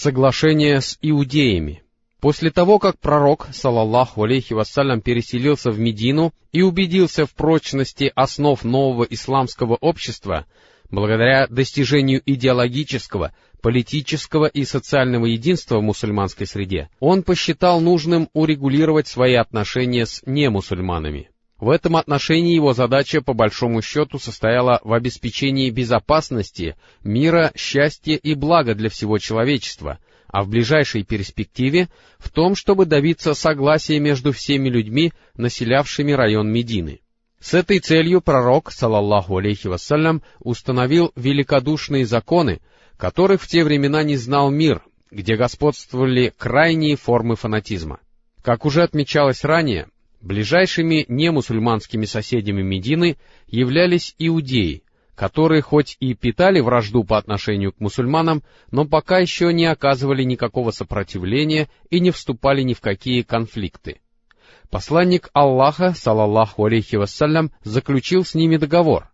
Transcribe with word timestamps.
Соглашение 0.00 0.80
с 0.80 0.96
иудеями. 1.02 1.82
После 2.20 2.52
того, 2.52 2.78
как 2.78 3.00
пророк, 3.00 3.48
салаллаху 3.52 4.22
алейхи 4.22 4.52
вассалям, 4.52 5.00
переселился 5.00 5.72
в 5.72 5.80
Медину 5.80 6.32
и 6.52 6.62
убедился 6.62 7.26
в 7.26 7.34
прочности 7.34 8.12
основ 8.14 8.62
нового 8.62 9.02
исламского 9.02 9.74
общества, 9.74 10.46
благодаря 10.88 11.48
достижению 11.48 12.22
идеологического, 12.24 13.34
политического 13.60 14.46
и 14.46 14.64
социального 14.64 15.26
единства 15.26 15.78
в 15.78 15.82
мусульманской 15.82 16.46
среде, 16.46 16.90
он 17.00 17.24
посчитал 17.24 17.80
нужным 17.80 18.28
урегулировать 18.34 19.08
свои 19.08 19.34
отношения 19.34 20.06
с 20.06 20.22
немусульманами. 20.24 21.28
В 21.60 21.70
этом 21.70 21.96
отношении 21.96 22.54
его 22.54 22.72
задача 22.72 23.20
по 23.20 23.32
большому 23.32 23.82
счету 23.82 24.18
состояла 24.18 24.80
в 24.84 24.92
обеспечении 24.92 25.70
безопасности, 25.70 26.76
мира, 27.02 27.52
счастья 27.56 28.14
и 28.14 28.34
блага 28.34 28.76
для 28.76 28.88
всего 28.88 29.18
человечества, 29.18 29.98
а 30.28 30.44
в 30.44 30.48
ближайшей 30.48 31.02
перспективе 31.02 31.88
в 32.18 32.30
том, 32.30 32.54
чтобы 32.54 32.86
добиться 32.86 33.34
согласия 33.34 33.98
между 33.98 34.32
всеми 34.32 34.68
людьми, 34.68 35.12
населявшими 35.36 36.12
район 36.12 36.48
Медины. 36.52 37.00
С 37.40 37.54
этой 37.54 37.80
целью 37.80 38.20
пророк, 38.20 38.70
салаллаху 38.70 39.38
алейхи 39.38 39.66
вассалям, 39.66 40.22
установил 40.38 41.12
великодушные 41.16 42.06
законы, 42.06 42.60
которых 42.96 43.42
в 43.42 43.48
те 43.48 43.64
времена 43.64 44.04
не 44.04 44.16
знал 44.16 44.50
мир, 44.50 44.82
где 45.10 45.34
господствовали 45.36 46.32
крайние 46.36 46.96
формы 46.96 47.34
фанатизма. 47.34 47.98
Как 48.42 48.64
уже 48.64 48.82
отмечалось 48.82 49.44
ранее, 49.44 49.88
Ближайшими 50.20 51.04
немусульманскими 51.08 52.04
соседями 52.04 52.62
Медины 52.62 53.16
являлись 53.46 54.14
иудеи, 54.18 54.82
которые 55.14 55.62
хоть 55.62 55.96
и 56.00 56.14
питали 56.14 56.60
вражду 56.60 57.04
по 57.04 57.18
отношению 57.18 57.72
к 57.72 57.80
мусульманам, 57.80 58.42
но 58.70 58.84
пока 58.84 59.18
еще 59.18 59.52
не 59.52 59.66
оказывали 59.66 60.24
никакого 60.24 60.72
сопротивления 60.72 61.68
и 61.90 62.00
не 62.00 62.10
вступали 62.10 62.62
ни 62.62 62.74
в 62.74 62.80
какие 62.80 63.22
конфликты. 63.22 64.00
Посланник 64.70 65.30
Аллаха, 65.32 65.94
салаллаху 65.96 66.64
алейхи 66.64 66.96
вассалям, 66.96 67.52
заключил 67.62 68.24
с 68.24 68.34
ними 68.34 68.56
договор, 68.56 69.10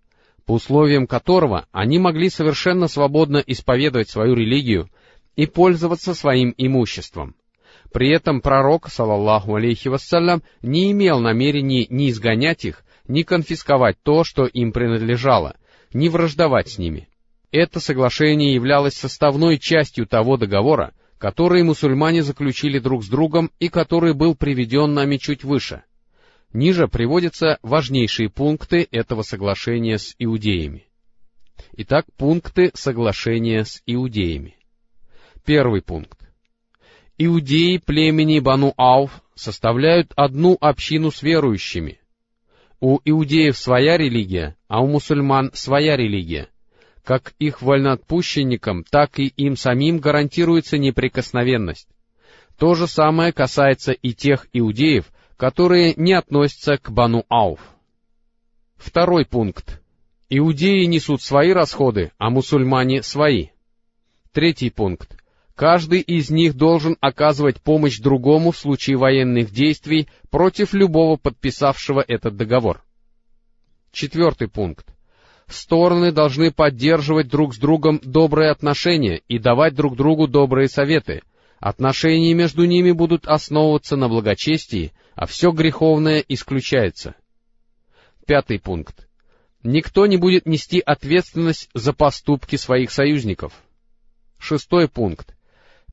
по 0.46 0.54
условиям 0.54 1.06
которого 1.06 1.66
они 1.70 1.98
могли 1.98 2.30
совершенно 2.30 2.88
свободно 2.88 3.42
исповедовать 3.46 4.08
свою 4.08 4.34
религию 4.34 4.90
и 5.36 5.46
пользоваться 5.46 6.14
своим 6.14 6.54
имуществом. 6.56 7.36
При 7.94 8.10
этом 8.10 8.40
пророк, 8.40 8.88
салаллаху 8.88 9.54
алейхи 9.54 9.86
вассалям, 9.86 10.42
не 10.62 10.90
имел 10.90 11.20
намерений 11.20 11.86
ни 11.88 12.10
изгонять 12.10 12.64
их, 12.64 12.82
ни 13.06 13.22
конфисковать 13.22 13.96
то, 14.02 14.24
что 14.24 14.46
им 14.46 14.72
принадлежало, 14.72 15.54
ни 15.92 16.08
враждовать 16.08 16.70
с 16.70 16.78
ними. 16.78 17.08
Это 17.52 17.78
соглашение 17.78 18.52
являлось 18.52 18.94
составной 18.94 19.60
частью 19.60 20.08
того 20.08 20.36
договора, 20.36 20.92
который 21.18 21.62
мусульмане 21.62 22.24
заключили 22.24 22.80
друг 22.80 23.04
с 23.04 23.08
другом 23.08 23.52
и 23.60 23.68
который 23.68 24.12
был 24.12 24.34
приведен 24.34 24.92
нами 24.92 25.16
чуть 25.16 25.44
выше. 25.44 25.84
Ниже 26.52 26.88
приводятся 26.88 27.60
важнейшие 27.62 28.28
пункты 28.28 28.88
этого 28.90 29.22
соглашения 29.22 29.98
с 29.98 30.16
иудеями. 30.18 30.88
Итак, 31.76 32.06
пункты 32.16 32.72
соглашения 32.74 33.64
с 33.64 33.80
иудеями. 33.86 34.56
Первый 35.44 35.80
пункт 35.80 36.23
иудеи 37.18 37.78
племени 37.78 38.40
Бану 38.40 38.74
Ауф 38.76 39.22
составляют 39.34 40.12
одну 40.16 40.56
общину 40.60 41.10
с 41.10 41.22
верующими. 41.22 42.00
У 42.80 43.00
иудеев 43.04 43.56
своя 43.56 43.96
религия, 43.96 44.56
а 44.68 44.82
у 44.82 44.86
мусульман 44.86 45.50
своя 45.54 45.96
религия. 45.96 46.48
Как 47.04 47.34
их 47.38 47.62
вольноотпущенникам, 47.62 48.84
так 48.84 49.18
и 49.18 49.26
им 49.26 49.56
самим 49.56 49.98
гарантируется 49.98 50.78
неприкосновенность. 50.78 51.88
То 52.58 52.74
же 52.74 52.86
самое 52.86 53.32
касается 53.32 53.92
и 53.92 54.12
тех 54.12 54.46
иудеев, 54.52 55.06
которые 55.36 55.94
не 55.96 56.12
относятся 56.12 56.78
к 56.78 56.90
Бану 56.90 57.24
Ауф. 57.28 57.60
Второй 58.76 59.24
пункт. 59.26 59.80
Иудеи 60.30 60.84
несут 60.84 61.22
свои 61.22 61.52
расходы, 61.52 62.12
а 62.18 62.30
мусульмане 62.30 63.02
свои. 63.02 63.48
Третий 64.32 64.70
пункт. 64.70 65.16
Каждый 65.54 66.00
из 66.00 66.30
них 66.30 66.54
должен 66.54 66.96
оказывать 67.00 67.62
помощь 67.62 68.00
другому 68.00 68.50
в 68.50 68.58
случае 68.58 68.96
военных 68.96 69.52
действий 69.52 70.08
против 70.30 70.74
любого 70.74 71.16
подписавшего 71.16 72.04
этот 72.06 72.36
договор. 72.36 72.82
Четвертый 73.92 74.48
пункт. 74.48 74.86
Стороны 75.46 76.10
должны 76.10 76.50
поддерживать 76.50 77.28
друг 77.28 77.54
с 77.54 77.58
другом 77.58 78.00
добрые 78.02 78.50
отношения 78.50 79.22
и 79.28 79.38
давать 79.38 79.74
друг 79.74 79.94
другу 79.94 80.26
добрые 80.26 80.68
советы. 80.68 81.22
Отношения 81.60 82.34
между 82.34 82.64
ними 82.64 82.90
будут 82.90 83.26
основываться 83.26 83.94
на 83.94 84.08
благочестии, 84.08 84.92
а 85.14 85.26
все 85.26 85.52
греховное 85.52 86.24
исключается. 86.26 87.14
Пятый 88.26 88.58
пункт. 88.58 89.06
Никто 89.62 90.06
не 90.06 90.16
будет 90.16 90.46
нести 90.46 90.80
ответственность 90.80 91.70
за 91.74 91.92
поступки 91.92 92.56
своих 92.56 92.90
союзников. 92.90 93.52
Шестой 94.38 94.88
пункт 94.88 95.33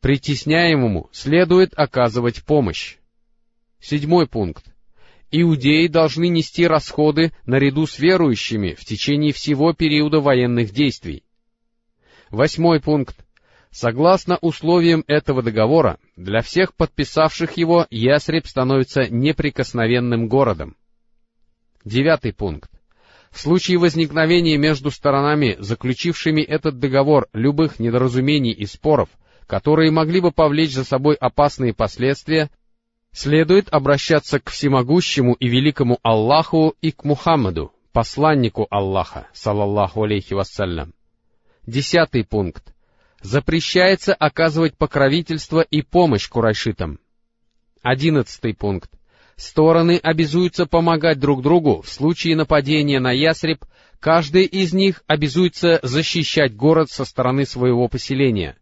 Притесняемому 0.01 1.09
следует 1.11 1.73
оказывать 1.77 2.43
помощь. 2.43 2.97
Седьмой 3.79 4.27
пункт. 4.27 4.65
Иудеи 5.29 5.85
должны 5.87 6.27
нести 6.27 6.65
расходы 6.65 7.31
наряду 7.45 7.85
с 7.85 7.99
верующими 7.99 8.73
в 8.73 8.83
течение 8.83 9.31
всего 9.31 9.73
периода 9.73 10.19
военных 10.19 10.71
действий. 10.71 11.23
Восьмой 12.31 12.81
пункт. 12.81 13.15
Согласно 13.69 14.37
условиям 14.41 15.03
этого 15.07 15.43
договора, 15.43 15.97
для 16.17 16.41
всех 16.41 16.73
подписавших 16.75 17.55
его 17.55 17.85
Ясреб 17.89 18.47
становится 18.47 19.03
неприкосновенным 19.07 20.27
городом. 20.27 20.75
Девятый 21.85 22.33
пункт. 22.33 22.71
В 23.29 23.39
случае 23.39 23.77
возникновения 23.77 24.57
между 24.57 24.89
сторонами, 24.91 25.55
заключившими 25.59 26.41
этот 26.41 26.79
договор, 26.79 27.29
любых 27.33 27.79
недоразумений 27.79 28.51
и 28.51 28.65
споров, 28.65 29.09
которые 29.51 29.91
могли 29.91 30.21
бы 30.21 30.31
повлечь 30.31 30.71
за 30.71 30.85
собой 30.85 31.15
опасные 31.15 31.73
последствия, 31.73 32.49
следует 33.11 33.67
обращаться 33.67 34.39
к 34.39 34.49
всемогущему 34.49 35.33
и 35.33 35.49
великому 35.49 35.99
Аллаху 36.03 36.73
и 36.79 36.93
к 36.93 37.03
Мухаммаду, 37.03 37.73
посланнику 37.91 38.65
Аллаха, 38.69 39.27
салаллаху 39.33 40.03
алейхи 40.03 40.33
вассалям. 40.33 40.93
Десятый 41.67 42.23
пункт. 42.23 42.73
Запрещается 43.21 44.13
оказывать 44.13 44.77
покровительство 44.77 45.59
и 45.59 45.81
помощь 45.81 46.29
курайшитам. 46.29 47.01
Одиннадцатый 47.81 48.53
пункт. 48.53 48.89
Стороны 49.35 49.99
обязуются 50.01 50.65
помогать 50.65 51.19
друг 51.19 51.41
другу 51.41 51.81
в 51.81 51.89
случае 51.89 52.37
нападения 52.37 53.01
на 53.01 53.11
Ясреб, 53.11 53.65
каждый 53.99 54.45
из 54.45 54.71
них 54.71 55.03
обязуется 55.07 55.81
защищать 55.83 56.55
город 56.55 56.89
со 56.89 57.03
стороны 57.03 57.45
своего 57.45 57.89
поселения. 57.89 58.55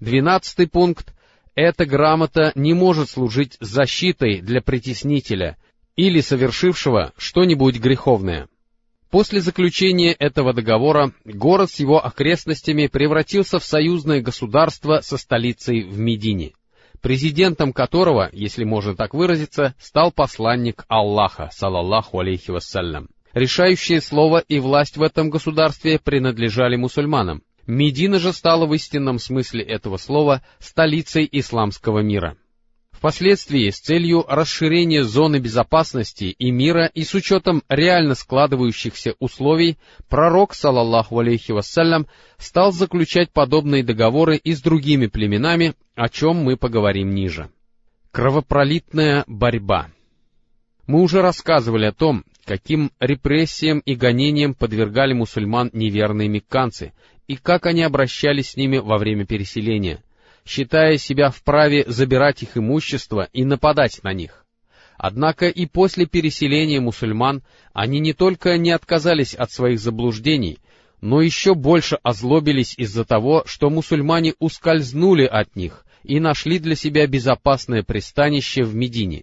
Двенадцатый 0.00 0.66
пункт. 0.66 1.12
Эта 1.54 1.84
грамота 1.84 2.52
не 2.54 2.72
может 2.72 3.10
служить 3.10 3.58
защитой 3.60 4.40
для 4.40 4.62
притеснителя 4.62 5.58
или 5.94 6.20
совершившего 6.20 7.12
что-нибудь 7.18 7.78
греховное. 7.78 8.48
После 9.10 9.40
заключения 9.40 10.12
этого 10.12 10.54
договора 10.54 11.12
город 11.24 11.70
с 11.70 11.80
его 11.80 12.02
окрестностями 12.02 12.86
превратился 12.86 13.58
в 13.58 13.64
союзное 13.64 14.22
государство 14.22 15.00
со 15.02 15.18
столицей 15.18 15.82
в 15.82 15.98
Медине, 15.98 16.52
президентом 17.02 17.74
которого, 17.74 18.30
если 18.32 18.64
можно 18.64 18.96
так 18.96 19.12
выразиться, 19.12 19.74
стал 19.78 20.12
посланник 20.12 20.84
Аллаха, 20.88 21.50
салаллаху 21.52 22.20
алейхи 22.20 22.52
вассалям. 22.52 23.08
Решающее 23.34 24.00
слово 24.00 24.38
и 24.38 24.60
власть 24.60 24.96
в 24.96 25.02
этом 25.02 25.28
государстве 25.28 25.98
принадлежали 25.98 26.76
мусульманам. 26.76 27.42
Медина 27.70 28.18
же 28.18 28.32
стала 28.32 28.66
в 28.66 28.74
истинном 28.74 29.20
смысле 29.20 29.62
этого 29.62 29.96
слова 29.96 30.42
столицей 30.58 31.28
исламского 31.30 32.00
мира. 32.00 32.36
Впоследствии, 32.90 33.70
с 33.70 33.78
целью 33.78 34.24
расширения 34.28 35.04
зоны 35.04 35.38
безопасности 35.38 36.24
и 36.24 36.50
мира 36.50 36.90
и 36.92 37.04
с 37.04 37.14
учетом 37.14 37.62
реально 37.68 38.16
складывающихся 38.16 39.14
условий, 39.20 39.78
пророк, 40.08 40.52
салаллаху 40.52 41.20
алейхи 41.20 41.52
вассалям, 41.52 42.08
стал 42.38 42.72
заключать 42.72 43.30
подобные 43.30 43.84
договоры 43.84 44.36
и 44.36 44.52
с 44.52 44.60
другими 44.60 45.06
племенами, 45.06 45.74
о 45.94 46.08
чем 46.08 46.38
мы 46.38 46.56
поговорим 46.56 47.14
ниже. 47.14 47.50
Кровопролитная 48.10 49.22
борьба. 49.28 49.90
Мы 50.88 51.02
уже 51.02 51.22
рассказывали 51.22 51.86
о 51.86 51.92
том, 51.92 52.24
каким 52.44 52.90
репрессиям 52.98 53.78
и 53.78 53.94
гонениям 53.94 54.54
подвергали 54.54 55.12
мусульман 55.12 55.70
неверные 55.72 56.28
мекканцы, 56.28 56.92
и 57.30 57.36
как 57.36 57.66
они 57.66 57.84
обращались 57.84 58.50
с 58.50 58.56
ними 58.56 58.78
во 58.78 58.98
время 58.98 59.24
переселения, 59.24 60.02
считая 60.44 60.98
себя 60.98 61.30
вправе 61.30 61.84
забирать 61.86 62.42
их 62.42 62.56
имущество 62.56 63.28
и 63.32 63.44
нападать 63.44 64.02
на 64.02 64.12
них. 64.12 64.44
Однако 64.98 65.46
и 65.46 65.66
после 65.66 66.06
переселения 66.06 66.80
мусульман 66.80 67.44
они 67.72 68.00
не 68.00 68.14
только 68.14 68.58
не 68.58 68.72
отказались 68.72 69.36
от 69.36 69.52
своих 69.52 69.78
заблуждений, 69.78 70.58
но 71.00 71.22
еще 71.22 71.54
больше 71.54 72.00
озлобились 72.02 72.74
из-за 72.76 73.04
того, 73.04 73.44
что 73.46 73.70
мусульмане 73.70 74.34
ускользнули 74.40 75.24
от 75.24 75.54
них 75.54 75.86
и 76.02 76.18
нашли 76.18 76.58
для 76.58 76.74
себя 76.74 77.06
безопасное 77.06 77.84
пристанище 77.84 78.64
в 78.64 78.74
Медине. 78.74 79.22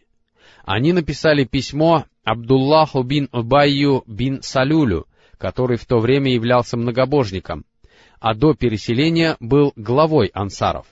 Они 0.64 0.94
написали 0.94 1.44
письмо 1.44 2.06
Абдуллаху 2.24 3.04
бин 3.04 3.28
Убайю 3.34 4.06
бин 4.08 4.42
Салюлю, 4.44 5.08
который 5.38 5.76
в 5.76 5.86
то 5.86 6.00
время 6.00 6.34
являлся 6.34 6.78
многобожником, 6.78 7.66
а 8.20 8.34
до 8.34 8.54
переселения 8.54 9.38
был 9.40 9.74
главой 9.76 10.28
ансаров. 10.28 10.86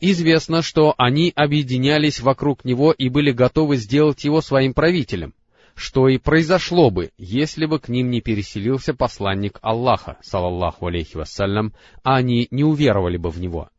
Известно, 0.00 0.62
что 0.62 0.94
они 0.96 1.32
объединялись 1.34 2.20
вокруг 2.20 2.64
него 2.64 2.92
и 2.92 3.08
были 3.08 3.32
готовы 3.32 3.76
сделать 3.76 4.24
его 4.24 4.40
своим 4.40 4.72
правителем, 4.72 5.34
что 5.74 6.08
и 6.08 6.18
произошло 6.18 6.90
бы, 6.90 7.10
если 7.18 7.66
бы 7.66 7.80
к 7.80 7.88
ним 7.88 8.10
не 8.10 8.20
переселился 8.20 8.94
посланник 8.94 9.58
Аллаха, 9.60 10.16
салаллаху 10.22 10.86
алейхи 10.86 11.16
вассалям, 11.16 11.72
а 12.04 12.16
они 12.16 12.46
не 12.50 12.64
уверовали 12.64 13.16
бы 13.16 13.30
в 13.30 13.40
него. 13.40 13.70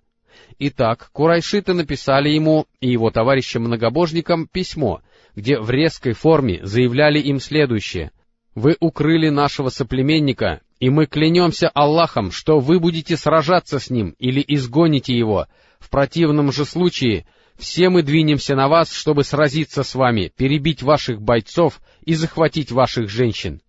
Итак, 0.57 1.09
курайшиты 1.13 1.73
написали 1.73 2.29
ему 2.29 2.65
и 2.81 2.89
его 2.89 3.11
товарищам-многобожникам 3.11 4.47
письмо, 4.47 5.01
где 5.35 5.59
в 5.59 5.69
резкой 5.69 6.13
форме 6.13 6.59
заявляли 6.63 7.19
им 7.19 7.39
следующее. 7.39 8.11
«Вы 8.55 8.75
укрыли 8.79 9.29
нашего 9.29 9.69
соплеменника, 9.69 10.61
и 10.79 10.89
мы 10.89 11.05
клянемся 11.05 11.69
Аллахом, 11.69 12.31
что 12.31 12.59
вы 12.59 12.79
будете 12.79 13.17
сражаться 13.17 13.79
с 13.79 13.89
ним 13.89 14.15
или 14.17 14.43
изгоните 14.47 15.17
его. 15.17 15.47
В 15.79 15.89
противном 15.89 16.51
же 16.51 16.65
случае 16.65 17.25
все 17.57 17.89
мы 17.89 18.01
двинемся 18.01 18.55
на 18.55 18.69
вас, 18.69 18.93
чтобы 18.93 19.23
сразиться 19.23 19.83
с 19.83 19.93
вами, 19.93 20.31
перебить 20.35 20.81
ваших 20.81 21.21
бойцов 21.21 21.81
и 22.05 22.13
захватить 22.13 22.71
ваших 22.71 23.09
женщин. 23.09 23.61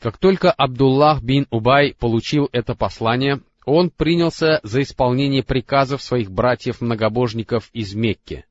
Как 0.00 0.18
только 0.18 0.52
Абдуллах 0.52 1.22
бин 1.22 1.46
Убай 1.50 1.94
получил 1.98 2.48
это 2.52 2.74
послание, 2.74 3.40
он 3.64 3.90
принялся 3.90 4.60
за 4.62 4.82
исполнение 4.82 5.42
приказов 5.42 6.02
своих 6.02 6.30
братьев-многобожников 6.30 7.70
из 7.72 7.94
Мекки. 7.94 8.44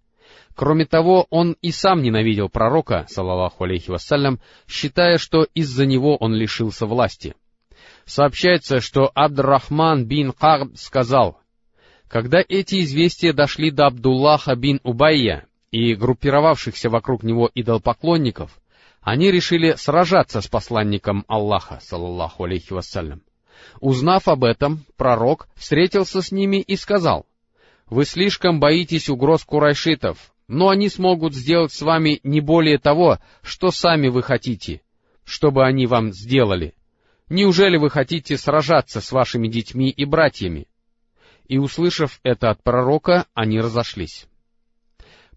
Кроме 0.56 0.86
того, 0.86 1.28
он 1.30 1.56
и 1.62 1.72
сам 1.72 2.02
ненавидел 2.02 2.50
пророка, 2.50 3.06
саллаллаху 3.10 3.64
алейхи 3.64 3.92
вассалям, 3.92 4.40
считая, 4.68 5.18
что 5.18 5.48
из-за 5.54 5.86
него 5.86 6.18
он 6.18 6.34
лишился 6.34 6.86
власти. 6.86 7.36
Сообщается, 8.06 8.82
что 8.82 9.12
Абдрахман 9.14 10.06
бин 10.06 10.32
Кагб 10.32 10.78
сказал, 10.78 11.40
когда 12.08 12.40
эти 12.48 12.82
известия 12.82 13.34
дошли 13.34 13.72
до 13.72 13.88
Абдуллаха 13.88 14.56
бин 14.56 14.80
Убайя 14.84 15.48
и 15.72 15.96
группировавшихся 15.96 16.90
вокруг 16.90 17.24
него 17.24 17.50
идолпоклонников, 17.54 18.60
они 19.02 19.32
решили 19.32 19.74
сражаться 19.74 20.42
с 20.42 20.48
посланником 20.48 21.26
Аллаха, 21.28 21.80
саллаллаху 21.82 22.44
алейхи 22.44 22.74
вассалям. 22.74 23.22
Узнав 23.80 24.28
об 24.28 24.44
этом, 24.44 24.86
пророк 24.98 25.48
встретился 25.56 26.22
с 26.22 26.32
ними 26.32 26.58
и 26.58 26.76
сказал, 26.76 27.26
«Вы 27.88 28.06
слишком 28.06 28.60
боитесь 28.60 29.10
угроз 29.10 29.44
курайшитов, 29.44 30.18
но 30.48 30.70
они 30.70 30.90
смогут 30.90 31.34
сделать 31.34 31.72
с 31.72 31.82
вами 31.82 32.20
не 32.24 32.40
более 32.40 32.78
того, 32.78 33.20
что 33.42 33.72
сами 33.72 34.10
вы 34.10 34.22
хотите, 34.22 34.82
чтобы 35.24 35.66
они 35.66 35.88
вам 35.88 36.12
сделали. 36.14 36.76
Неужели 37.30 37.78
вы 37.78 37.90
хотите 37.90 38.38
сражаться 38.38 39.02
с 39.02 39.12
вашими 39.12 39.48
детьми 39.48 39.90
и 39.90 40.06
братьями? 40.06 40.68
и, 41.48 41.58
услышав 41.58 42.20
это 42.24 42.50
от 42.50 42.64
пророка, 42.64 43.26
они 43.34 43.60
разошлись. 43.60 44.28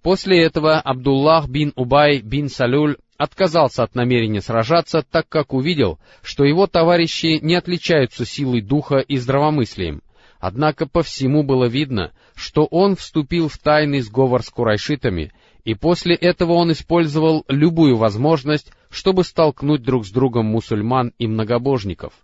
После 0.02 0.42
этого 0.42 0.80
Абдуллах 0.80 1.48
бин 1.48 1.72
Убай 1.76 2.20
бин 2.20 2.48
Салюль 2.48 2.96
отказался 3.16 3.82
от 3.82 3.94
намерения 3.94 4.40
сражаться, 4.40 5.04
так 5.08 5.28
как 5.28 5.52
увидел, 5.52 5.98
что 6.22 6.44
его 6.44 6.66
товарищи 6.66 7.40
не 7.42 7.56
отличаются 7.56 8.24
силой 8.24 8.62
духа 8.62 8.98
и 8.98 9.16
здравомыслием, 9.16 10.02
однако 10.38 10.86
по 10.86 11.02
всему 11.02 11.42
было 11.42 11.64
видно, 11.64 12.12
что 12.36 12.64
он 12.64 12.94
вступил 12.94 13.48
в 13.48 13.58
тайный 13.58 14.00
сговор 14.00 14.42
с 14.42 14.50
курайшитами, 14.50 15.32
и 15.68 15.74
после 15.74 16.14
этого 16.14 16.52
он 16.52 16.72
использовал 16.72 17.44
любую 17.46 17.98
возможность, 17.98 18.72
чтобы 18.88 19.22
столкнуть 19.22 19.82
друг 19.82 20.06
с 20.06 20.10
другом 20.10 20.46
мусульман 20.46 21.12
и 21.18 21.26
многобожников. 21.26 22.14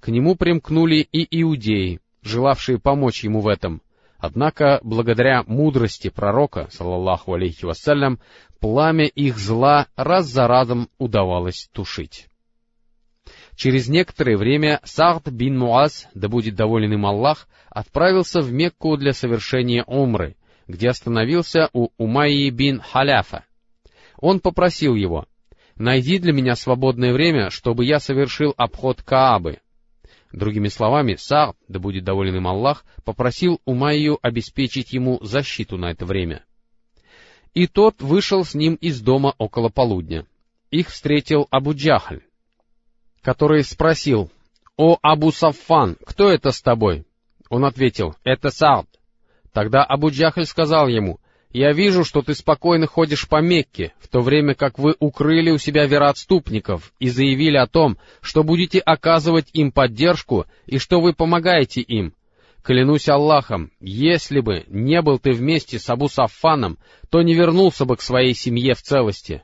К 0.00 0.08
нему 0.08 0.34
примкнули 0.34 1.06
и 1.12 1.42
иудеи, 1.42 2.00
желавшие 2.22 2.78
помочь 2.78 3.22
ему 3.22 3.42
в 3.42 3.48
этом. 3.48 3.82
Однако, 4.16 4.80
благодаря 4.82 5.44
мудрости 5.46 6.08
пророка, 6.08 6.68
саллаллаху 6.70 7.34
алейхи 7.34 7.66
вассалям, 7.66 8.18
пламя 8.60 9.04
их 9.04 9.36
зла 9.36 9.88
раз 9.94 10.24
за 10.28 10.48
разом 10.48 10.88
удавалось 10.96 11.68
тушить. 11.74 12.28
Через 13.56 13.88
некоторое 13.88 14.38
время 14.38 14.80
Сахд 14.84 15.28
бин 15.28 15.58
Муаз, 15.58 16.08
да 16.14 16.30
будет 16.30 16.54
доволен 16.54 16.94
им 16.94 17.04
Аллах, 17.04 17.46
отправился 17.68 18.40
в 18.40 18.50
Мекку 18.50 18.96
для 18.96 19.12
совершения 19.12 19.84
умры, 19.84 20.34
где 20.68 20.88
остановился 20.88 21.70
у 21.72 21.88
Умайи 21.96 22.50
бин 22.50 22.80
Халяфа. 22.80 23.44
Он 24.18 24.40
попросил 24.40 24.94
его, 24.94 25.26
«Найди 25.74 26.18
для 26.18 26.32
меня 26.32 26.56
свободное 26.56 27.12
время, 27.12 27.50
чтобы 27.50 27.84
я 27.84 28.00
совершил 28.00 28.54
обход 28.56 29.02
Каабы, 29.02 29.60
Другими 30.36 30.68
словами, 30.68 31.16
Саад, 31.16 31.56
да 31.66 31.78
будет 31.78 32.04
доволен 32.04 32.36
им 32.36 32.46
Аллах, 32.46 32.84
попросил 33.04 33.60
Умайю 33.64 34.18
обеспечить 34.20 34.92
ему 34.92 35.18
защиту 35.22 35.78
на 35.78 35.90
это 35.90 36.04
время. 36.04 36.44
И 37.54 37.66
тот 37.66 38.02
вышел 38.02 38.44
с 38.44 38.54
ним 38.54 38.74
из 38.74 39.00
дома 39.00 39.34
около 39.38 39.70
полудня. 39.70 40.26
Их 40.70 40.90
встретил 40.90 41.46
Абу 41.50 41.72
Джахль, 41.72 42.20
который 43.22 43.64
спросил, 43.64 44.30
«О, 44.76 44.98
Абу 45.00 45.32
Саффан, 45.32 45.96
кто 46.04 46.28
это 46.28 46.50
с 46.50 46.60
тобой?» 46.60 47.06
Он 47.48 47.64
ответил, 47.64 48.14
«Это 48.24 48.50
Саад». 48.50 48.86
Тогда 49.56 49.84
Абу 49.84 50.10
Джахль 50.10 50.44
сказал 50.44 50.86
ему, 50.86 51.18
я 51.50 51.72
вижу, 51.72 52.04
что 52.04 52.20
ты 52.20 52.34
спокойно 52.34 52.86
ходишь 52.86 53.26
по 53.26 53.40
Мекке, 53.40 53.94
в 54.00 54.06
то 54.06 54.20
время 54.20 54.54
как 54.54 54.78
вы 54.78 54.94
укрыли 54.98 55.50
у 55.50 55.56
себя 55.56 55.86
вероотступников 55.86 56.92
и 56.98 57.08
заявили 57.08 57.56
о 57.56 57.66
том, 57.66 57.96
что 58.20 58.44
будете 58.44 58.80
оказывать 58.80 59.46
им 59.54 59.72
поддержку 59.72 60.44
и 60.66 60.76
что 60.76 61.00
вы 61.00 61.14
помогаете 61.14 61.80
им. 61.80 62.12
Клянусь 62.62 63.08
Аллахом, 63.08 63.70
если 63.80 64.40
бы 64.40 64.64
не 64.66 65.00
был 65.00 65.18
ты 65.18 65.32
вместе 65.32 65.78
с 65.78 65.88
Абу 65.88 66.10
Саффаном, 66.10 66.76
то 67.08 67.22
не 67.22 67.32
вернулся 67.32 67.86
бы 67.86 67.96
к 67.96 68.02
своей 68.02 68.34
семье 68.34 68.74
в 68.74 68.82
целости. 68.82 69.42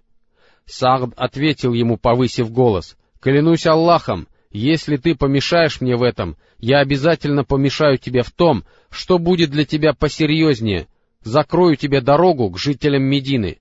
Сагд 0.67 1.15
ответил 1.17 1.73
ему, 1.73 1.97
повысив 1.97 2.50
голос, 2.50 2.99
«Клянусь 3.19 3.65
Аллахом, 3.65 4.29
если 4.52 4.96
ты 4.96 5.14
помешаешь 5.14 5.81
мне 5.81 5.96
в 5.96 6.02
этом, 6.02 6.37
я 6.58 6.81
обязательно 6.81 7.44
помешаю 7.44 7.99
тебе 7.99 8.22
в 8.22 8.31
том, 8.31 8.64
что 8.90 9.19
будет 9.19 9.50
для 9.50 9.64
тебя 9.64 9.94
посерьезнее, 9.94 10.88
закрою 11.22 11.77
тебе 11.77 12.00
дорогу 12.00 12.50
к 12.50 12.58
жителям 12.58 13.03
Медины. 13.03 13.58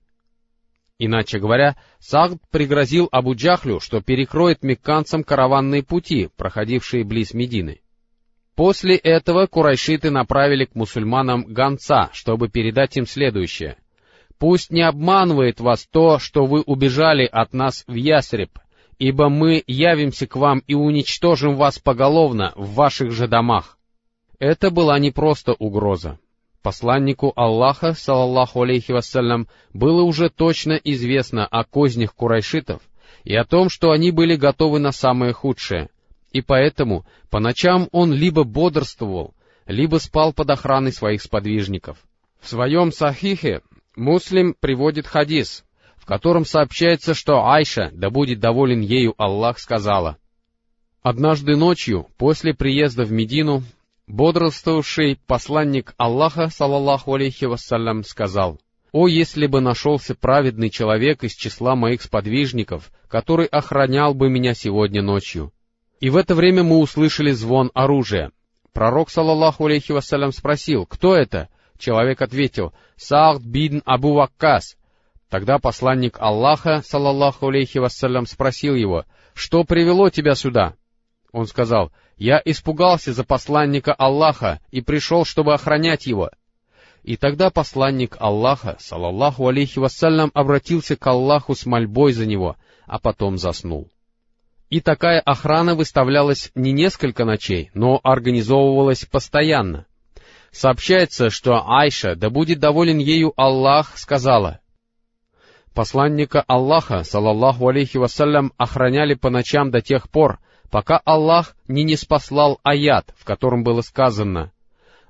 Иначе 0.98 1.38
говоря, 1.38 1.76
Сагд 1.98 2.38
пригрозил 2.50 3.08
Абу 3.10 3.34
Джахлю, 3.34 3.80
что 3.80 4.00
перекроет 4.02 4.62
мекканцам 4.62 5.24
караванные 5.24 5.82
пути, 5.82 6.28
проходившие 6.36 7.04
близ 7.04 7.32
Медины. 7.32 7.80
После 8.54 8.96
этого 8.96 9.46
курайшиты 9.46 10.10
направили 10.10 10.66
к 10.66 10.74
мусульманам 10.74 11.44
гонца, 11.44 12.10
чтобы 12.12 12.48
передать 12.48 12.96
им 12.98 13.06
следующее. 13.06 13.78
«Пусть 14.38 14.70
не 14.70 14.82
обманывает 14.82 15.60
вас 15.60 15.86
то, 15.90 16.18
что 16.18 16.44
вы 16.44 16.60
убежали 16.60 17.24
от 17.24 17.54
нас 17.54 17.84
в 17.86 17.94
Ясреб, 17.94 18.50
ибо 18.98 19.28
мы 19.28 19.62
явимся 19.66 20.26
к 20.26 20.36
вам 20.36 20.62
и 20.66 20.74
уничтожим 20.74 21.56
вас 21.56 21.78
поголовно 21.78 22.52
в 22.56 22.74
ваших 22.74 23.12
же 23.12 23.28
домах». 23.28 23.78
Это 24.38 24.70
была 24.70 24.98
не 24.98 25.10
просто 25.10 25.52
угроза. 25.52 26.18
Посланнику 26.62 27.32
Аллаха, 27.34 27.92
салаллаху 27.92 28.62
алейхи 28.62 28.92
вассалям, 28.92 29.48
было 29.72 30.02
уже 30.02 30.30
точно 30.30 30.72
известно 30.72 31.46
о 31.46 31.64
кознях 31.64 32.14
курайшитов 32.14 32.82
и 33.24 33.34
о 33.34 33.44
том, 33.44 33.68
что 33.68 33.90
они 33.90 34.10
были 34.12 34.36
готовы 34.36 34.78
на 34.78 34.92
самое 34.92 35.32
худшее, 35.32 35.90
и 36.32 36.40
поэтому 36.40 37.04
по 37.30 37.40
ночам 37.40 37.88
он 37.92 38.12
либо 38.12 38.44
бодрствовал, 38.44 39.34
либо 39.66 39.96
спал 39.96 40.32
под 40.32 40.50
охраной 40.50 40.92
своих 40.92 41.22
сподвижников. 41.22 41.98
В 42.40 42.48
своем 42.48 42.92
сахихе 42.92 43.62
Муслим 43.96 44.54
приводит 44.58 45.06
хадис, 45.06 45.64
в 46.02 46.04
котором 46.04 46.44
сообщается, 46.44 47.14
что 47.14 47.46
Айша, 47.46 47.90
да 47.92 48.10
будет 48.10 48.40
доволен 48.40 48.80
ею 48.80 49.14
Аллах, 49.18 49.60
сказала, 49.60 50.16
«Однажды 51.00 51.54
ночью, 51.54 52.08
после 52.18 52.54
приезда 52.54 53.04
в 53.04 53.12
Медину, 53.12 53.62
Бодрствовавший 54.08 55.20
посланник 55.28 55.94
Аллаха, 55.96 56.48
салаллаху 56.48 57.14
алейхи 57.14 57.44
вассалям, 57.44 58.02
сказал, 58.02 58.58
«О, 58.90 59.06
если 59.06 59.46
бы 59.46 59.60
нашелся 59.60 60.16
праведный 60.16 60.70
человек 60.70 61.22
из 61.22 61.34
числа 61.34 61.76
моих 61.76 62.02
сподвижников, 62.02 62.90
который 63.06 63.46
охранял 63.46 64.12
бы 64.12 64.28
меня 64.28 64.54
сегодня 64.54 65.02
ночью». 65.02 65.52
И 66.00 66.10
в 66.10 66.16
это 66.16 66.34
время 66.34 66.64
мы 66.64 66.78
услышали 66.78 67.30
звон 67.30 67.70
оружия. 67.74 68.32
Пророк, 68.72 69.08
салаллаху 69.08 69.66
алейхи 69.66 69.92
вассалям, 69.92 70.32
спросил, 70.32 70.84
«Кто 70.84 71.14
это?» 71.14 71.48
Человек 71.78 72.22
ответил, 72.22 72.72
«Саад 72.96 73.40
бин 73.40 73.82
Абу 73.84 74.14
Ваккас». 74.14 74.76
Тогда 75.32 75.58
посланник 75.58 76.18
Аллаха, 76.20 76.82
салаллаху 76.84 77.48
алейхи 77.48 77.78
вассалям, 77.78 78.26
спросил 78.26 78.74
его, 78.74 79.06
«Что 79.32 79.64
привело 79.64 80.10
тебя 80.10 80.34
сюда?» 80.34 80.74
Он 81.32 81.46
сказал, 81.46 81.90
«Я 82.18 82.42
испугался 82.44 83.14
за 83.14 83.24
посланника 83.24 83.94
Аллаха 83.94 84.60
и 84.70 84.82
пришел, 84.82 85.24
чтобы 85.24 85.54
охранять 85.54 86.04
его». 86.04 86.28
И 87.02 87.16
тогда 87.16 87.48
посланник 87.48 88.14
Аллаха, 88.20 88.76
салаллаху 88.78 89.48
алейхи 89.48 89.78
вассалям, 89.78 90.30
обратился 90.34 90.96
к 90.96 91.06
Аллаху 91.06 91.54
с 91.54 91.64
мольбой 91.64 92.12
за 92.12 92.26
него, 92.26 92.56
а 92.84 92.98
потом 92.98 93.38
заснул. 93.38 93.88
И 94.68 94.82
такая 94.82 95.18
охрана 95.20 95.74
выставлялась 95.74 96.50
не 96.54 96.72
несколько 96.72 97.24
ночей, 97.24 97.70
но 97.72 98.00
организовывалась 98.04 99.06
постоянно. 99.06 99.86
Сообщается, 100.50 101.30
что 101.30 101.66
Айша, 101.66 102.16
да 102.16 102.28
будет 102.28 102.58
доволен 102.58 102.98
ею 102.98 103.32
Аллах, 103.38 103.96
сказала, 103.96 104.60
Посланника 105.74 106.42
Аллаха, 106.42 107.02
салаллаху 107.02 107.68
алейхи 107.68 107.96
вассалям, 107.96 108.52
охраняли 108.58 109.14
по 109.14 109.30
ночам 109.30 109.70
до 109.70 109.80
тех 109.80 110.10
пор, 110.10 110.38
пока 110.70 110.98
Аллах 110.98 111.56
не 111.66 111.82
неспослал 111.82 112.60
аят, 112.62 113.14
в 113.16 113.24
котором 113.24 113.64
было 113.64 113.80
сказано 113.80 114.52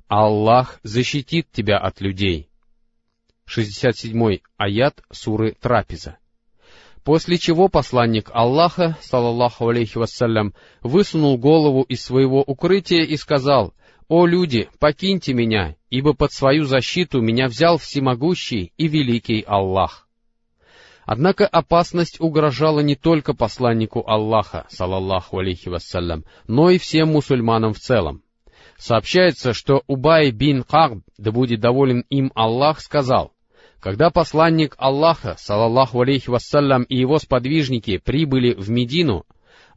«Аллах 0.07 0.79
защитит 0.85 1.51
тебя 1.51 1.79
от 1.79 2.01
людей». 2.01 2.49
67 3.47 4.39
аят 4.57 5.03
суры 5.11 5.57
Трапеза. 5.61 6.19
После 7.03 7.39
чего 7.39 7.67
посланник 7.67 8.31
Аллаха, 8.33 8.97
салаллаху 9.01 9.69
алейхи 9.69 9.99
вассалям, 9.99 10.55
высунул 10.81 11.39
голову 11.39 11.83
из 11.83 12.05
своего 12.05 12.41
укрытия 12.41 13.03
и 13.03 13.17
сказал, 13.17 13.75
«О 14.07 14.27
люди, 14.27 14.69
покиньте 14.79 15.35
меня, 15.35 15.75
ибо 15.91 16.13
под 16.13 16.33
свою 16.33 16.65
защиту 16.67 17.21
меня 17.21 17.49
взял 17.49 17.79
всемогущий 17.79 18.73
и 18.77 18.87
великий 18.87 19.43
Аллах». 19.43 20.07
Однако 21.05 21.47
опасность 21.47 22.21
угрожала 22.21 22.81
не 22.81 22.95
только 22.95 23.35
посланнику 23.35 24.05
Аллаха, 24.07 24.67
салаллаху 24.69 25.39
алейхи 25.39 25.69
вассалям, 25.69 26.25
но 26.47 26.71
и 26.71 26.79
всем 26.79 27.09
мусульманам 27.09 27.75
в 27.75 27.79
целом. 27.79 28.23
Сообщается, 28.79 29.53
что 29.53 29.83
Убай 29.87 30.31
бин 30.31 30.63
Кагб, 30.63 31.05
да 31.19 31.33
будет 31.33 31.61
доволен 31.61 32.05
им 32.09 32.33
Аллах, 32.35 32.81
сказал, 32.81 33.33
когда 33.81 34.11
посланник 34.11 34.75
Аллаха, 34.79 35.35
салаллаху 35.39 36.01
алейхи 36.03 36.31
вассалям, 36.31 36.85
и 36.85 36.97
его 36.97 37.19
сподвижники 37.19 37.99
прибыли 37.99 38.55
в 38.55 38.71
Медину, 38.71 39.25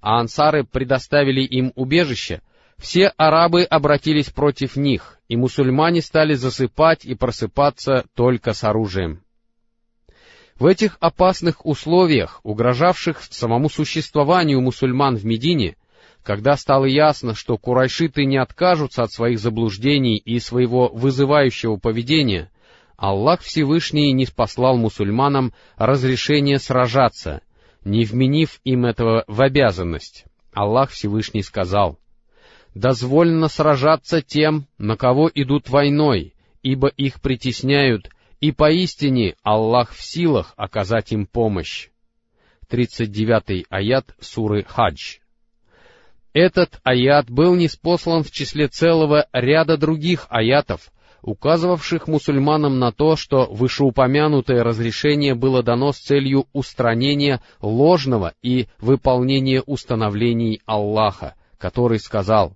а 0.02 0.20
ансары 0.20 0.64
предоставили 0.64 1.42
им 1.42 1.72
убежище, 1.76 2.42
все 2.78 3.08
арабы 3.18 3.64
обратились 3.64 4.30
против 4.30 4.76
них, 4.76 5.18
и 5.28 5.36
мусульмане 5.36 6.02
стали 6.02 6.36
засыпать 6.36 7.04
и 7.06 7.16
просыпаться 7.16 8.06
только 8.14 8.54
с 8.54 8.64
оружием. 8.64 9.25
В 10.58 10.68
этих 10.68 10.98
опасных 11.02 11.66
условиях, 11.66 12.40
угрожавших 12.44 13.22
самому 13.30 13.70
существованию 13.70 14.62
мусульман 14.62 15.18
в 15.18 15.26
Медине, 15.26 15.76
когда 16.24 16.56
стало 16.56 16.86
ясно, 16.86 17.36
что 17.36 17.58
курайшиты 17.58 18.24
не 18.24 18.38
откажутся 18.38 19.04
от 19.04 19.12
своих 19.12 19.40
заблуждений 19.40 20.16
и 20.16 20.40
своего 20.40 20.88
вызывающего 20.88 21.76
поведения, 21.76 22.50
Аллах 22.96 23.42
Всевышний 23.42 24.14
не 24.14 24.26
спаслал 24.26 24.78
мусульманам 24.78 25.54
разрешение 25.76 26.60
сражаться, 26.60 27.42
не 27.84 28.06
вменив 28.06 28.62
им 28.64 28.86
этого 28.86 29.26
в 29.28 29.42
обязанность. 29.42 30.24
Аллах 30.54 30.92
Всевышний 30.92 31.44
сказал, 31.44 32.00
«Дозволено 32.74 33.50
сражаться 33.50 34.22
тем, 34.22 34.68
на 34.78 34.96
кого 34.96 35.30
идут 35.36 35.70
войной, 35.70 36.34
ибо 36.64 36.88
их 36.88 37.20
притесняют 37.20 38.10
и 38.46 38.52
поистине 38.52 39.34
Аллах 39.42 39.92
в 39.92 40.04
силах 40.04 40.54
оказать 40.56 41.12
им 41.12 41.26
помощь. 41.26 41.90
39 42.70 43.66
аят 43.72 44.16
суры 44.20 44.64
Хадж. 44.64 45.18
Этот 46.32 46.80
аят 46.84 47.28
был 47.32 47.56
неспослан 47.56 48.22
в 48.22 48.30
числе 48.30 48.68
целого 48.68 49.26
ряда 49.34 49.78
других 49.78 50.28
аятов, 50.30 50.92
указывавших 51.24 52.08
мусульманам 52.08 52.78
на 52.78 52.92
то, 52.92 53.16
что 53.16 53.46
вышеупомянутое 53.46 54.64
разрешение 54.64 55.34
было 55.34 55.64
дано 55.64 55.92
с 55.92 55.98
целью 55.98 56.46
устранения 56.54 57.42
ложного 57.62 58.36
и 58.44 58.68
выполнения 58.78 59.64
установлений 59.66 60.62
Аллаха, 60.68 61.34
который 61.58 61.98
сказал, 61.98 62.56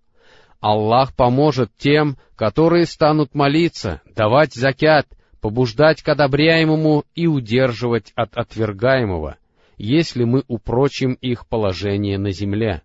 «Аллах 0.59 1.15
поможет 1.15 1.71
тем, 1.79 2.17
которые 2.35 2.85
станут 2.85 3.33
молиться, 3.33 4.03
давать 4.15 4.53
закят 4.53 5.07
побуждать 5.41 6.01
к 6.01 6.09
одобряемому 6.09 7.05
и 7.15 7.27
удерживать 7.27 8.11
от 8.15 8.37
отвергаемого, 8.37 9.37
если 9.77 10.23
мы 10.23 10.43
упрочим 10.47 11.13
их 11.13 11.47
положение 11.47 12.17
на 12.17 12.31
земле. 12.31 12.81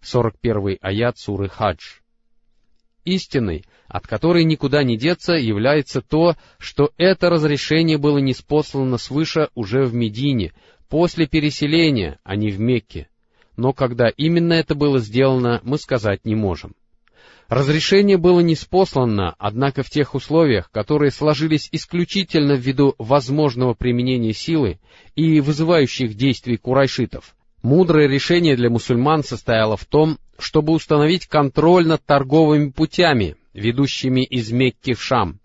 41 0.00 0.78
аят 0.80 1.18
суры 1.18 1.48
Хадж. 1.48 2.00
Истиной, 3.04 3.64
от 3.86 4.06
которой 4.06 4.44
никуда 4.44 4.82
не 4.82 4.96
деться, 4.96 5.32
является 5.32 6.02
то, 6.02 6.36
что 6.58 6.92
это 6.98 7.30
разрешение 7.30 7.96
было 7.96 8.18
неспослано 8.18 8.98
свыше 8.98 9.48
уже 9.54 9.84
в 9.84 9.94
Медине, 9.94 10.52
после 10.88 11.26
переселения, 11.26 12.18
а 12.22 12.36
не 12.36 12.50
в 12.50 12.60
Мекке. 12.60 13.08
Но 13.56 13.72
когда 13.72 14.08
именно 14.08 14.52
это 14.52 14.74
было 14.74 14.98
сделано, 14.98 15.60
мы 15.64 15.78
сказать 15.78 16.24
не 16.24 16.34
можем. 16.34 16.74
Разрешение 17.48 18.18
было 18.18 18.40
неспослано, 18.40 19.34
однако 19.38 19.82
в 19.82 19.88
тех 19.88 20.14
условиях, 20.14 20.70
которые 20.70 21.10
сложились 21.10 21.70
исключительно 21.72 22.52
ввиду 22.52 22.94
возможного 22.98 23.72
применения 23.72 24.34
силы 24.34 24.78
и 25.16 25.40
вызывающих 25.40 26.14
действий 26.14 26.58
курайшитов. 26.58 27.34
Мудрое 27.62 28.06
решение 28.06 28.54
для 28.54 28.68
мусульман 28.68 29.24
состояло 29.24 29.78
в 29.78 29.86
том, 29.86 30.18
чтобы 30.38 30.74
установить 30.74 31.26
контроль 31.26 31.86
над 31.86 32.04
торговыми 32.04 32.68
путями, 32.68 33.36
ведущими 33.54 34.24
из 34.24 34.52
Мекки 34.52 34.92
в 34.92 35.02
Шам. 35.02 35.40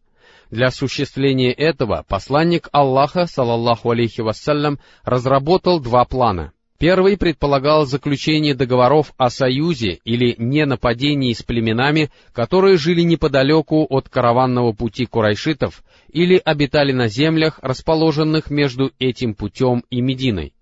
Для 0.52 0.68
осуществления 0.68 1.54
этого 1.54 2.04
посланник 2.08 2.68
Аллаха, 2.74 3.28
салаллаху 3.28 3.92
алейхи 3.92 4.20
вассалям, 4.20 4.78
разработал 5.04 5.80
два 5.80 6.04
плана— 6.04 6.52
Первый 6.80 7.18
предполагал 7.18 7.86
заключение 7.86 8.56
договоров 8.56 9.14
о 9.18 9.30
союзе 9.30 10.00
или 10.04 10.36
ненападении 10.38 11.34
с 11.34 11.42
племенами, 11.42 12.12
которые 12.34 12.78
жили 12.78 13.02
неподалеку 13.02 13.86
от 13.90 14.10
караванного 14.10 14.74
пути 14.74 15.06
курайшитов 15.06 15.84
или 16.12 16.42
обитали 16.44 16.92
на 16.92 17.08
землях, 17.08 17.60
расположенных 17.62 18.50
между 18.50 18.92
этим 19.00 19.34
путем 19.34 19.84
и 19.90 20.02
Мединой. 20.02 20.54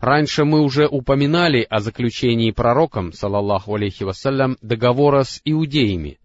Раньше 0.00 0.44
мы 0.44 0.62
уже 0.62 0.86
упоминали 0.86 1.66
о 1.68 1.80
заключении 1.80 2.50
пророком, 2.52 3.12
салаллаху 3.12 3.74
алейхи 3.74 4.02
вассалям, 4.02 4.56
договора 4.62 5.24
с 5.24 5.42
иудеями. 5.44 6.18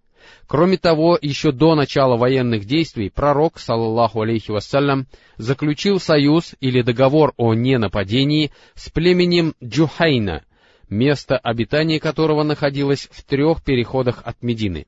Кроме 0.48 0.77
того, 0.77 1.17
еще 1.22 1.51
до 1.51 1.75
начала 1.75 2.17
военных 2.17 2.65
действий 2.65 3.10
пророк, 3.10 3.60
саллаллаху 3.60 4.22
алейхи 4.22 4.51
вассалям, 4.51 5.08
заключил 5.38 6.00
союз 6.00 6.55
или 6.60 6.82
договор 6.82 7.34
о 7.38 7.53
ненападении 7.53 8.51
с 8.75 8.89
племенем 8.89 9.53
Джухайна, 9.63 10.44
место 10.89 11.38
обитания 11.38 12.00
которого 12.00 12.44
находилось 12.44 13.10
в 13.12 13.24
трех 13.24 13.63
переходах 13.63 14.22
от 14.24 14.41
Медины. 14.41 14.86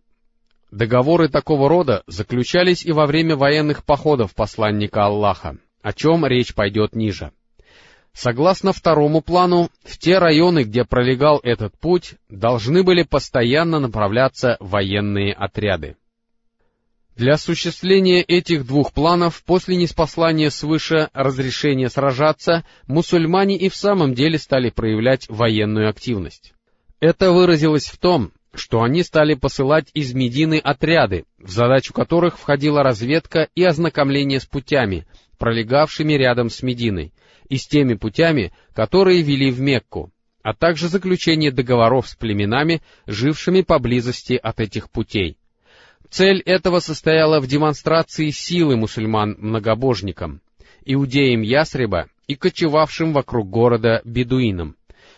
Договоры 0.72 1.29
такого 1.29 1.70
рода 1.70 2.03
заключались 2.08 2.86
и 2.86 2.91
во 2.91 3.06
время 3.06 3.36
военных 3.36 3.86
походов 3.86 4.36
посланника 4.36 5.06
Аллаха, 5.06 5.58
о 5.82 5.94
чем 5.94 6.25
речь 6.25 6.53
пойдет 6.53 6.94
ниже. 6.94 7.32
Согласно 8.17 8.74
второму 8.74 9.21
плану, 9.21 9.69
в 9.83 10.00
те 10.00 10.17
районы, 10.17 10.63
где 10.63 10.83
пролегал 10.86 11.39
этот 11.43 11.77
путь, 11.77 12.15
должны 12.29 12.81
были 12.81 13.03
постоянно 13.03 13.79
направляться 13.79 14.57
военные 14.59 15.33
отряды. 15.33 15.97
Для 17.15 17.33
осуществления 17.33 18.24
этих 18.24 18.65
двух 18.65 18.91
планов 18.91 19.43
после 19.43 19.75
неспослания 19.75 20.50
свыше 20.50 21.12
разрешения 21.13 21.89
сражаться, 21.89 22.65
мусульмане 22.88 23.55
и 23.55 23.69
в 23.69 23.75
самом 23.75 24.15
деле 24.15 24.39
стали 24.39 24.71
проявлять 24.71 25.29
военную 25.29 25.88
активность. 25.88 26.53
Это 27.00 27.31
выразилось 27.31 27.86
в 27.86 28.00
том, 28.00 28.31
что 28.51 28.81
они 28.81 29.03
стали 29.03 29.36
посылать 29.36 29.91
из 29.93 30.15
Медины 30.15 30.57
отряды, 30.57 31.25
в 31.38 31.51
задачу 31.51 31.93
которых 31.93 32.39
входила 32.39 32.81
разведка 32.81 33.47
и 33.53 33.63
ознакомление 33.63 34.39
с 34.39 34.47
путями, 34.47 35.05
пролегавшими 35.38 36.13
рядом 36.13 36.50
с 36.50 36.63
Мединой, 36.63 37.13
и 37.50 37.58
с 37.58 37.68
теми 37.68 37.96
путями, 37.96 38.51
которые 38.74 39.22
вели 39.22 39.51
в 39.51 39.60
Мекку, 39.60 40.12
а 40.44 40.54
также 40.54 40.88
заключение 40.88 41.51
договоров 41.51 42.08
с 42.08 42.16
племенами, 42.16 42.82
жившими 43.06 43.62
поблизости 43.62 44.39
от 44.42 44.60
этих 44.60 44.89
путей. 44.89 45.38
Цель 46.10 46.42
этого 46.42 46.80
состояла 46.80 47.42
в 47.42 47.48
демонстрации 47.48 48.30
силы 48.30 48.77
мусульман-многобожникам, 48.77 50.42
иудеям 50.86 51.42
Ясреба 51.42 52.08
и 52.27 52.36
кочевавшим 52.36 53.12
вокруг 53.12 53.50
города 53.50 54.01
бедуинам. 54.06 54.77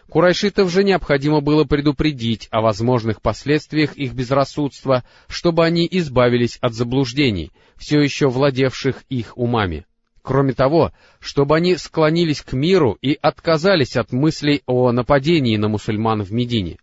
Курайшитов 0.09 0.71
же 0.71 0.83
необходимо 0.83 1.41
было 1.41 1.63
предупредить 1.63 2.47
о 2.49 2.61
возможных 2.61 3.21
последствиях 3.21 3.95
их 3.95 4.13
безрассудства, 4.13 5.03
чтобы 5.27 5.63
они 5.63 5.87
избавились 5.91 6.57
от 6.61 6.73
заблуждений, 6.73 7.51
все 7.77 8.01
еще 8.01 8.27
владевших 8.27 9.03
их 9.09 9.37
умами. 9.37 9.85
Кроме 10.21 10.53
того, 10.53 10.91
чтобы 11.19 11.55
они 11.55 11.75
склонились 11.77 12.41
к 12.41 12.53
миру 12.53 12.97
и 13.01 13.17
отказались 13.21 13.95
от 13.95 14.11
мыслей 14.11 14.61
о 14.65 14.91
нападении 14.91 15.57
на 15.57 15.69
мусульман 15.69 16.23
в 16.23 16.31
Медине. 16.31 16.77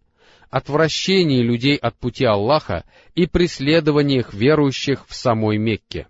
отвращении 0.48 1.42
людей 1.42 1.76
от 1.76 1.96
пути 1.96 2.24
Аллаха 2.24 2.84
и 3.16 3.26
преследованиях 3.26 4.32
верующих 4.32 5.04
в 5.08 5.14
самой 5.14 5.58
Мекке. 5.58 6.06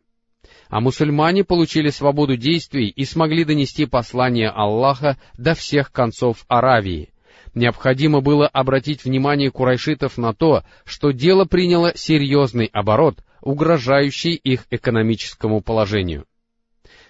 А 0.68 0.80
мусульмане 0.80 1.42
получили 1.42 1.88
свободу 1.88 2.36
действий 2.36 2.88
и 2.88 3.04
смогли 3.06 3.44
донести 3.44 3.86
послание 3.86 4.50
Аллаха 4.50 5.16
до 5.38 5.54
всех 5.54 5.90
концов 5.90 6.44
Аравии. 6.48 7.08
Необходимо 7.54 8.20
было 8.20 8.46
обратить 8.46 9.04
внимание 9.04 9.50
курайшитов 9.50 10.18
на 10.18 10.34
то, 10.34 10.64
что 10.84 11.12
дело 11.12 11.46
приняло 11.46 11.96
серьезный 11.96 12.66
оборот, 12.66 13.24
угрожающий 13.40 14.34
их 14.34 14.66
экономическому 14.70 15.62
положению. 15.62 16.26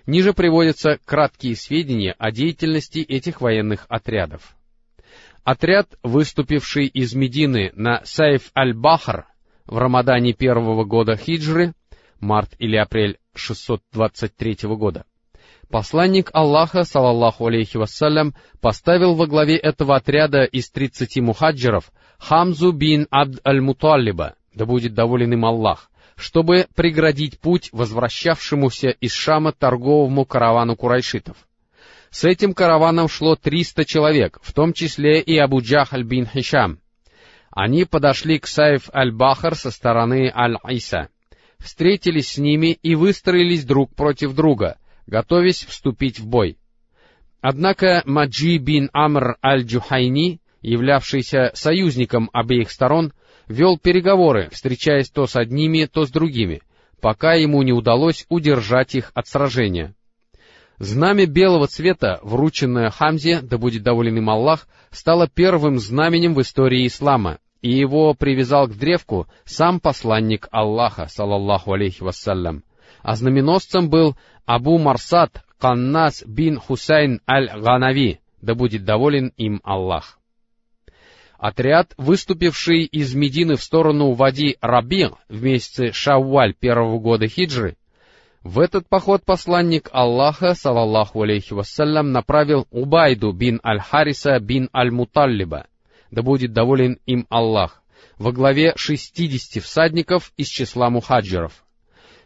Ниже 0.06 0.32
приводятся 0.32 0.98
краткие 1.04 1.56
сведения 1.56 2.14
о 2.18 2.30
деятельности 2.30 3.00
этих 3.00 3.40
военных 3.40 3.86
отрядов. 3.88 4.56
Отряд, 5.42 5.88
выступивший 6.02 6.86
из 6.86 7.14
Медины 7.14 7.72
на 7.74 8.04
Сайф 8.04 8.50
аль-Бахр 8.56 9.26
в 9.66 9.78
Рамадане 9.78 10.32
первого 10.32 10.84
года 10.84 11.16
хиджры, 11.16 11.72
март 12.20 12.54
или 12.58 12.76
апрель 12.76 13.18
623 13.34 14.58
года, 14.76 15.04
посланник 15.68 16.30
Аллаха, 16.32 16.84
салаллаху 16.84 17.46
алейхи 17.46 17.76
вассалям, 17.76 18.34
поставил 18.60 19.14
во 19.14 19.26
главе 19.26 19.56
этого 19.56 19.96
отряда 19.96 20.44
из 20.44 20.70
тридцати 20.70 21.20
мухаджиров 21.20 21.90
Хамзу 22.18 22.72
бин 22.72 23.08
Абд 23.10 23.40
аль-Муталлиба, 23.44 24.34
да 24.54 24.66
будет 24.66 24.94
доволен 24.94 25.32
им 25.32 25.44
Аллах, 25.44 25.90
чтобы 26.16 26.66
преградить 26.74 27.38
путь 27.38 27.68
возвращавшемуся 27.72 28.88
из 28.88 29.12
Шама 29.12 29.52
торговому 29.52 30.24
каравану 30.24 30.74
курайшитов. 30.76 31.36
С 32.10 32.24
этим 32.24 32.54
караваном 32.54 33.08
шло 33.08 33.36
триста 33.36 33.84
человек, 33.84 34.38
в 34.42 34.52
том 34.52 34.72
числе 34.72 35.20
и 35.20 35.36
Абу 35.36 35.60
Джахаль 35.60 36.02
бин 36.02 36.26
Хишам. 36.26 36.80
Они 37.50 37.84
подошли 37.84 38.38
к 38.38 38.46
Сайф 38.46 38.90
аль-Бахар 38.94 39.54
со 39.54 39.70
стороны 39.70 40.32
Аль-Иса, 40.34 41.08
встретились 41.58 42.32
с 42.32 42.38
ними 42.38 42.78
и 42.82 42.94
выстроились 42.94 43.64
друг 43.64 43.94
против 43.94 44.34
друга, 44.34 44.78
готовясь 45.06 45.64
вступить 45.64 46.18
в 46.18 46.26
бой. 46.26 46.58
Однако 47.40 48.02
Маджи 48.06 48.58
бин 48.58 48.90
Амр 48.92 49.36
аль-Джухайни, 49.44 50.40
являвшийся 50.62 51.52
союзником 51.54 52.28
обеих 52.32 52.70
сторон, 52.70 53.12
вел 53.48 53.78
переговоры, 53.78 54.48
встречаясь 54.52 55.10
то 55.10 55.26
с 55.26 55.36
одними, 55.36 55.86
то 55.86 56.04
с 56.04 56.10
другими, 56.10 56.62
пока 57.00 57.34
ему 57.34 57.62
не 57.62 57.72
удалось 57.72 58.26
удержать 58.28 58.94
их 58.94 59.10
от 59.14 59.26
сражения. 59.26 59.94
Знамя 60.78 61.26
белого 61.26 61.68
цвета, 61.68 62.20
врученное 62.22 62.90
Хамзе, 62.90 63.40
да 63.40 63.56
будет 63.56 63.82
доволен 63.82 64.18
им 64.18 64.28
Аллах, 64.28 64.68
стало 64.90 65.26
первым 65.26 65.78
знаменем 65.78 66.34
в 66.34 66.42
истории 66.42 66.86
ислама, 66.86 67.38
и 67.62 67.70
его 67.70 68.12
привязал 68.14 68.68
к 68.68 68.74
древку 68.74 69.26
сам 69.44 69.80
посланник 69.80 70.48
Аллаха, 70.50 71.06
салаллаху 71.08 71.72
алейхи 71.72 72.02
вассалям. 72.02 72.62
А 73.02 73.16
знаменосцем 73.16 73.88
был 73.88 74.16
Абу 74.44 74.78
Марсад 74.78 75.42
Каннас 75.58 76.22
бин 76.26 76.58
Хусайн 76.58 77.20
аль-Ганави, 77.26 78.20
да 78.42 78.54
будет 78.54 78.84
доволен 78.84 79.32
им 79.36 79.60
Аллах. 79.64 80.18
Отряд, 81.38 81.92
выступивший 81.98 82.84
из 82.84 83.14
Медины 83.14 83.56
в 83.56 83.62
сторону 83.62 84.12
Вади 84.12 84.56
Раби 84.60 85.08
в 85.28 85.42
месяце 85.42 85.92
Шавваль 85.92 86.54
первого 86.54 86.98
года 86.98 87.28
хиджры, 87.28 87.76
в 88.42 88.60
этот 88.60 88.88
поход 88.88 89.24
посланник 89.24 89.88
Аллаха, 89.92 90.54
салаллаху 90.54 91.22
алейхи 91.22 91.52
вассалям, 91.52 92.12
направил 92.12 92.66
Убайду 92.70 93.32
бин 93.32 93.60
Аль-Хариса 93.64 94.38
бин 94.38 94.70
Аль-Муталлиба, 94.72 95.66
да 96.10 96.22
будет 96.22 96.52
доволен 96.52 96.98
им 97.06 97.26
Аллах, 97.28 97.82
во 98.18 98.32
главе 98.32 98.72
шестидесяти 98.76 99.58
всадников 99.58 100.32
из 100.36 100.46
числа 100.46 100.90
мухаджиров. 100.90 101.64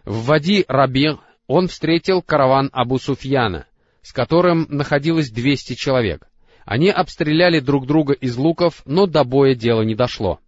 В 0.04 0.26
Вади 0.26 0.64
Раби 0.68 1.16
он 1.46 1.68
встретил 1.68 2.22
караван 2.22 2.70
Абу 2.72 2.98
Суфьяна, 2.98 3.66
с 4.02 4.12
которым 4.12 4.66
находилось 4.68 5.30
двести 5.30 5.74
человек. 5.74 6.29
Они 6.64 6.90
обстреляли 6.90 7.60
друг 7.60 7.86
друга 7.86 8.12
из 8.12 8.36
луков, 8.36 8.82
но 8.84 9.06
до 9.06 9.24
боя 9.24 9.54
дело 9.54 9.82
не 9.82 9.94
дошло. 9.94 10.40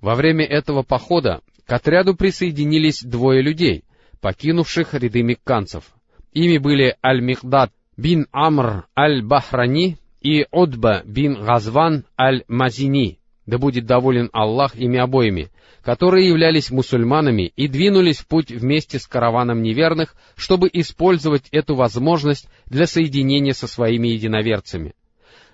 Во 0.00 0.14
время 0.14 0.44
этого 0.44 0.82
похода 0.82 1.40
к 1.66 1.72
отряду 1.72 2.14
присоединились 2.14 3.02
двое 3.02 3.42
людей, 3.42 3.84
покинувших 4.20 4.94
ряды 4.94 5.22
мекканцев. 5.22 5.84
Ими 6.32 6.58
были 6.58 6.96
Аль-Михдад 7.04 7.72
бин 7.96 8.26
Амр 8.32 8.86
Аль-Бахрани 8.96 9.98
и 10.20 10.46
Отба 10.50 11.02
бин 11.04 11.34
Газван 11.34 12.04
Аль-Мазини, 12.18 13.18
да 13.46 13.58
будет 13.58 13.86
доволен 13.86 14.30
Аллах 14.32 14.76
ими 14.76 14.98
обоими, 14.98 15.50
которые 15.82 16.28
являлись 16.28 16.70
мусульманами 16.70 17.52
и 17.56 17.66
двинулись 17.66 18.18
в 18.18 18.26
путь 18.26 18.50
вместе 18.50 18.98
с 18.98 19.06
караваном 19.06 19.62
неверных, 19.62 20.14
чтобы 20.36 20.68
использовать 20.72 21.48
эту 21.50 21.74
возможность 21.74 22.48
для 22.66 22.86
соединения 22.86 23.52
со 23.52 23.66
своими 23.66 24.08
единоверцами. 24.08 24.94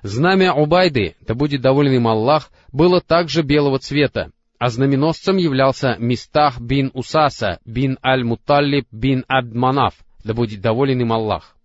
Знамя 0.05 0.53
Убайды, 0.53 1.17
да 1.23 1.35
будет 1.35 1.63
доволен 1.63 1.95
им 1.95 2.07
Аллах, 2.07 2.51
было 2.71 3.01
также 3.01 3.41
белого 3.43 3.79
цвета, 3.79 4.33
а 4.59 4.69
знаменосцем 4.69 5.39
являлся 5.39 5.97
Мистах 5.99 6.61
бин 6.61 6.91
Усаса 6.93 7.59
бин 7.65 7.99
Аль-Муталлиб 8.05 8.87
бин 8.93 9.25
Абдманаф, 9.29 9.95
да 10.23 10.35
будет 10.35 10.61
доволен 10.61 11.01
им 11.01 11.11
Аллах. 11.11 11.57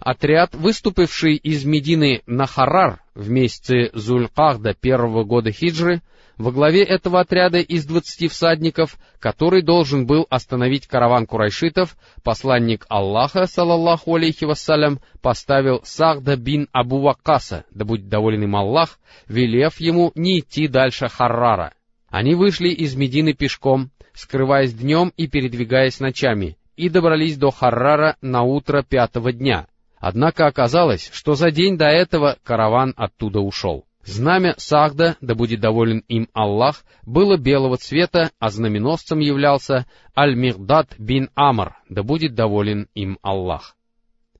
Отряд, 0.00 0.56
выступивший 0.56 1.36
из 1.36 1.64
Медины 1.64 2.22
на 2.26 2.46
Харар 2.46 3.04
в 3.14 3.30
месяце 3.30 3.90
Зулькахда 3.94 4.74
первого 4.74 5.22
года 5.22 5.52
хиджры, 5.52 6.02
во 6.38 6.52
главе 6.52 6.82
этого 6.82 7.20
отряда 7.20 7.58
из 7.58 7.86
двадцати 7.86 8.28
всадников, 8.28 8.98
который 9.18 9.62
должен 9.62 10.06
был 10.06 10.26
остановить 10.28 10.86
караван 10.86 11.26
курайшитов, 11.26 11.96
посланник 12.22 12.84
Аллаха, 12.88 13.46
салаллаху 13.46 14.14
алейхи 14.16 14.44
вассалям, 14.44 15.00
поставил 15.22 15.80
Сахда 15.84 16.36
бин 16.36 16.68
Абу 16.72 17.00
Вакаса, 17.00 17.64
да 17.70 17.84
будет 17.84 18.08
доволен 18.08 18.42
им 18.42 18.56
Аллах, 18.56 18.98
велев 19.28 19.80
ему 19.80 20.12
не 20.14 20.40
идти 20.40 20.68
дальше 20.68 21.08
Харрара. 21.08 21.72
Они 22.08 22.34
вышли 22.34 22.68
из 22.68 22.94
Медины 22.94 23.32
пешком, 23.32 23.90
скрываясь 24.12 24.74
днем 24.74 25.12
и 25.16 25.26
передвигаясь 25.26 26.00
ночами, 26.00 26.58
и 26.76 26.90
добрались 26.90 27.38
до 27.38 27.50
Харрара 27.50 28.16
на 28.20 28.42
утро 28.42 28.82
пятого 28.82 29.32
дня. 29.32 29.66
Однако 29.98 30.46
оказалось, 30.46 31.10
что 31.12 31.34
за 31.34 31.50
день 31.50 31.78
до 31.78 31.86
этого 31.86 32.36
караван 32.44 32.92
оттуда 32.96 33.40
ушел. 33.40 33.86
Знамя 34.06 34.54
Сахда, 34.56 35.16
да 35.20 35.34
будет 35.34 35.60
доволен 35.60 36.04
им 36.06 36.28
Аллах, 36.32 36.84
было 37.04 37.36
белого 37.36 37.76
цвета, 37.76 38.30
а 38.38 38.50
знаменосцем 38.50 39.18
являлся 39.18 39.84
Аль-Мигдад 40.16 40.94
бин 40.96 41.28
Амр, 41.34 41.76
да 41.88 42.04
будет 42.04 42.34
доволен 42.34 42.88
им 42.94 43.18
Аллах. 43.22 43.74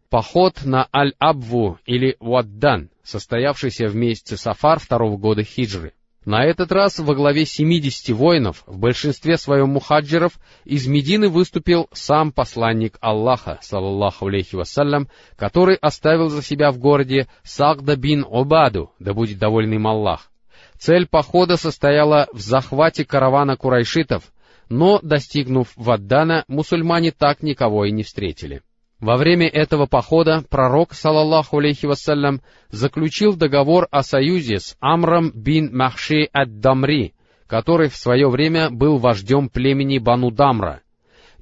Поход 0.08 0.64
на 0.64 0.88
Аль-Абву 0.94 1.78
или 1.84 2.16
Уаддан, 2.20 2.90
состоявшийся 3.02 3.88
в 3.88 3.96
месяце 3.96 4.36
Сафар 4.36 4.78
второго 4.78 5.16
года 5.16 5.42
хиджры. 5.42 5.94
На 6.26 6.44
этот 6.44 6.72
раз 6.72 6.98
во 6.98 7.14
главе 7.14 7.46
70 7.46 8.08
воинов, 8.08 8.64
в 8.66 8.78
большинстве 8.78 9.38
своем 9.38 9.68
мухаджиров, 9.68 10.32
из 10.64 10.88
Медины 10.88 11.28
выступил 11.28 11.88
сам 11.92 12.32
посланник 12.32 12.98
Аллаха, 13.00 13.60
саллаллаху 13.62 14.26
алейхи 14.26 14.56
вассалям, 14.56 15.08
который 15.36 15.76
оставил 15.76 16.28
за 16.28 16.42
себя 16.42 16.72
в 16.72 16.78
городе 16.78 17.28
Сагда 17.44 17.94
бин 17.94 18.26
Обаду, 18.28 18.90
да 18.98 19.14
будет 19.14 19.38
доволен 19.38 19.74
им 19.74 19.86
Аллах. 19.86 20.32
Цель 20.78 21.06
похода 21.06 21.56
состояла 21.56 22.26
в 22.32 22.40
захвате 22.40 23.04
каравана 23.04 23.56
курайшитов, 23.56 24.24
но, 24.68 24.98
достигнув 25.00 25.68
Ваддана, 25.76 26.44
мусульмане 26.48 27.12
так 27.12 27.44
никого 27.44 27.84
и 27.84 27.92
не 27.92 28.02
встретили. 28.02 28.62
Во 29.00 29.16
время 29.16 29.46
этого 29.46 29.86
похода 29.86 30.42
пророк, 30.48 30.94
салаллаху 30.94 31.58
алейхи 31.58 31.84
вассалям, 31.86 32.40
заключил 32.70 33.36
договор 33.36 33.88
о 33.90 34.02
союзе 34.02 34.58
с 34.58 34.76
Амром 34.80 35.30
бин 35.34 35.76
Махши 35.76 36.28
ад-Дамри, 36.32 37.12
который 37.46 37.90
в 37.90 37.96
свое 37.96 38.28
время 38.30 38.70
был 38.70 38.96
вождем 38.96 39.50
племени 39.50 39.98
Бану 39.98 40.30
Дамра. 40.30 40.80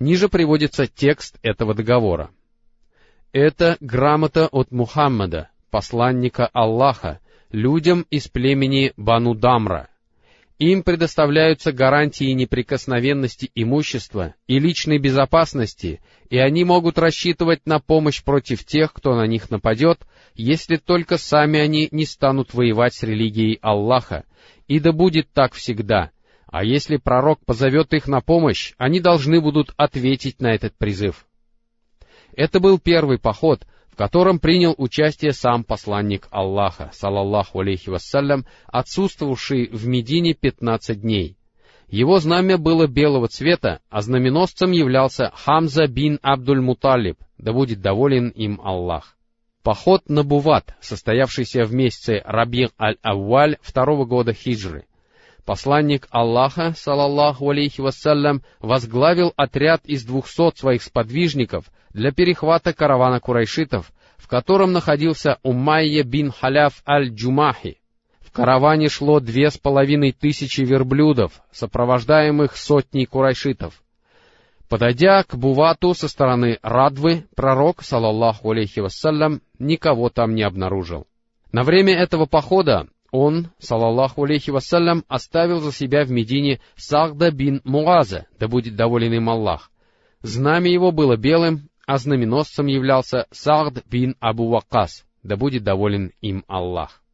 Ниже 0.01 0.29
приводится 0.29 0.88
текст 0.88 1.38
этого 1.43 1.75
договора. 1.75 2.31
Это 3.33 3.77
грамота 3.81 4.49
от 4.49 4.73
Мухаммада, 4.73 5.51
посланника 5.71 6.49
Аллаха, 6.53 7.21
людям 7.53 8.05
из 8.11 8.27
племени 8.27 8.93
Бану 8.97 9.35
Дамра— 9.35 9.88
им 10.59 10.83
предоставляются 10.83 11.73
гарантии 11.73 12.33
неприкосновенности 12.33 13.51
имущества 13.55 14.35
и 14.47 14.59
личной 14.59 14.99
безопасности, 14.99 16.01
и 16.31 16.38
они 16.38 16.64
могут 16.64 16.99
рассчитывать 16.99 17.67
на 17.67 17.81
помощь 17.81 18.23
против 18.23 18.64
тех, 18.64 18.93
кто 18.93 19.17
на 19.17 19.27
них 19.27 19.51
нападет, 19.51 20.01
если 20.35 20.77
только 20.77 21.19
сами 21.19 21.59
они 21.59 21.88
не 21.90 22.07
станут 22.07 22.55
воевать 22.55 22.95
с 22.95 23.03
религией 23.03 23.59
Аллаха. 23.62 24.25
И 24.69 24.79
да 24.79 24.93
будет 24.93 25.29
так 25.33 25.55
всегда. 25.55 26.11
А 26.47 26.64
если 26.64 26.99
пророк 26.99 27.45
позовет 27.45 27.93
их 27.93 28.07
на 28.07 28.21
помощь, 28.21 28.75
они 28.79 29.01
должны 29.01 29.40
будут 29.40 29.75
ответить 29.77 30.40
на 30.40 30.55
этот 30.55 30.77
призыв. 30.77 31.27
Это 32.37 32.61
был 32.61 32.79
первый 32.79 33.19
поход, 33.19 33.67
в 33.94 33.96
котором 33.96 34.40
принял 34.40 34.74
участие 34.76 35.33
сам 35.33 35.62
посланник 35.62 36.26
Аллаха, 36.33 36.90
салаллаху 36.92 37.61
алейхи 37.61 37.90
вассалям, 37.90 38.44
отсутствовавший 38.66 39.68
в 39.68 39.87
Медине 39.87 40.35
15 40.35 41.00
дней. 41.00 41.37
Его 41.87 42.18
знамя 42.18 42.59
было 42.59 42.88
белого 42.88 43.28
цвета, 43.28 43.83
а 43.90 44.00
знаменосцем 44.00 44.72
являлся 44.72 45.30
Хамза 45.37 45.87
бин 45.87 46.18
Абдуль-Муталиб, 46.24 47.18
да 47.38 47.52
будет 47.52 47.83
доволен 47.83 48.30
им 48.30 48.61
Аллах. 48.64 49.16
Поход 49.62 50.09
на 50.09 50.24
Буват, 50.24 50.74
состоявшийся 50.80 51.62
в 51.62 51.72
месяце 51.72 52.20
Рабир 52.24 52.70
аль-Авваль 52.80 53.59
второго 53.62 54.07
года 54.07 54.33
хиджры. 54.33 54.87
Посланник 55.44 56.09
Аллаха, 56.11 56.72
салаллаху 56.74 57.50
алейхи 57.50 57.83
вассалям, 57.83 58.42
возглавил 58.61 59.35
отряд 59.37 59.85
из 59.85 60.04
двухсот 60.04 60.57
своих 60.57 60.83
сподвижников 60.83 61.66
для 61.90 62.12
перехвата 62.12 62.72
каравана 62.72 63.20
курайшитов, 63.20 63.92
в 64.16 64.26
котором 64.26 64.72
находился 64.72 65.38
Умайя 65.42 66.02
бин 66.02 66.33
Халяф 66.33 66.83
аль-Джумахи. 66.88 67.78
В 68.20 68.33
караване 68.33 68.88
шло 68.88 69.20
две 69.20 69.50
с 69.50 69.59
половиной 69.59 70.12
тысячи 70.12 70.62
верблюдов, 70.62 71.33
сопровождаемых 71.52 72.57
сотней 72.57 73.04
курайшитов. 73.04 73.83
Подойдя 74.70 75.22
к 75.24 75.35
Бувату 75.37 75.92
со 75.92 76.09
стороны 76.09 76.59
Радвы, 76.62 77.26
пророк, 77.37 77.83
салаллаху 77.83 78.50
алейхи 78.50 78.80
вассалям, 78.80 79.42
никого 79.59 80.09
там 80.09 80.35
не 80.35 80.42
обнаружил. 80.42 81.07
На 81.52 81.62
время 81.64 81.94
этого 81.94 82.24
похода 82.24 82.88
он, 83.14 83.50
салаллаху 83.61 84.24
алейхи 84.24 84.50
вассалям, 84.50 85.05
оставил 85.07 85.61
за 85.61 85.70
себя 85.70 86.05
в 86.05 86.11
Медине 86.11 86.61
Сахда 86.74 87.31
бин 87.31 87.61
Муаза, 87.62 88.27
да 88.40 88.48
будет 88.48 88.74
доволен 88.74 89.12
им 89.12 89.31
Аллах. 89.31 89.70
Знамя 90.22 90.68
его 90.68 90.90
было 90.90 91.16
белым, 91.16 91.68
а 91.87 91.98
знаменосцем 91.98 92.66
являлся 92.66 93.29
Сахд 93.31 93.87
бин 93.88 94.16
Абу 94.18 94.48
Вакас, 94.48 95.07
да 95.22 95.37
будет 95.37 95.62
доволен 95.62 96.11
им 96.22 96.44
Аллах. 96.48 97.05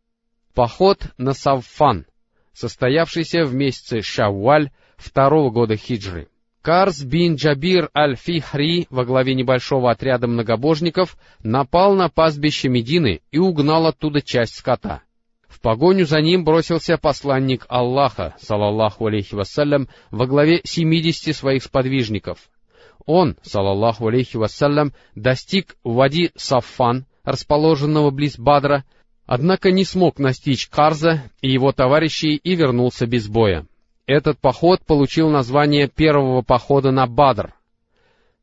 Поход 0.55 1.03
на 1.19 1.35
Савфан, 1.35 2.07
состоявшийся 2.55 3.45
в 3.45 3.53
месяце 3.53 4.01
Шавваль 4.01 4.71
второго 4.97 5.51
года 5.51 5.77
хиджры. 5.77 6.29
Карс 6.63 7.03
бин 7.03 7.35
Джабир 7.35 7.91
аль-Фихри 7.95 8.87
во 8.89 9.05
главе 9.05 9.35
небольшого 9.35 9.91
отряда 9.91 10.27
многобожников 10.29 11.19
напал 11.43 11.95
на 11.95 12.09
пастбище 12.09 12.71
Медины 12.71 13.21
и 13.31 13.39
угнал 13.39 13.87
оттуда 13.87 14.23
часть 14.23 14.57
скота. 14.57 15.03
В 15.51 15.61
погоню 15.61 16.07
за 16.07 16.23
ним 16.23 16.45
бросился 16.45 16.97
посланник 16.97 17.67
Аллаха, 17.69 18.37
салаллаху 18.41 19.07
алейхи 19.07 19.35
вассалям, 19.35 19.89
во 20.13 20.27
главе 20.27 20.61
семидесяти 20.65 21.33
своих 21.33 21.65
сподвижников. 21.65 22.39
Он, 23.05 23.37
салаллаху 23.43 24.07
алейхи 24.07 24.37
вассалям, 24.37 24.93
достиг 25.17 25.77
Вади 25.83 26.31
Саффан, 26.37 27.05
расположенного 27.25 28.11
близ 28.13 28.39
Бадра, 28.39 28.85
однако 29.27 29.73
не 29.73 29.85
смог 29.85 30.21
настичь 30.21 30.69
Карза 30.69 31.25
и 31.43 31.51
его 31.51 31.73
товарищей 31.73 32.37
и 32.37 32.55
вернулся 32.55 33.07
без 33.07 33.27
боя. 33.27 33.67
Этот 34.07 34.39
поход 34.39 34.87
получил 34.87 35.31
название 35.31 35.89
первого 35.89 36.43
похода 36.43 36.93
на 36.93 37.07
Бадр. 37.09 37.55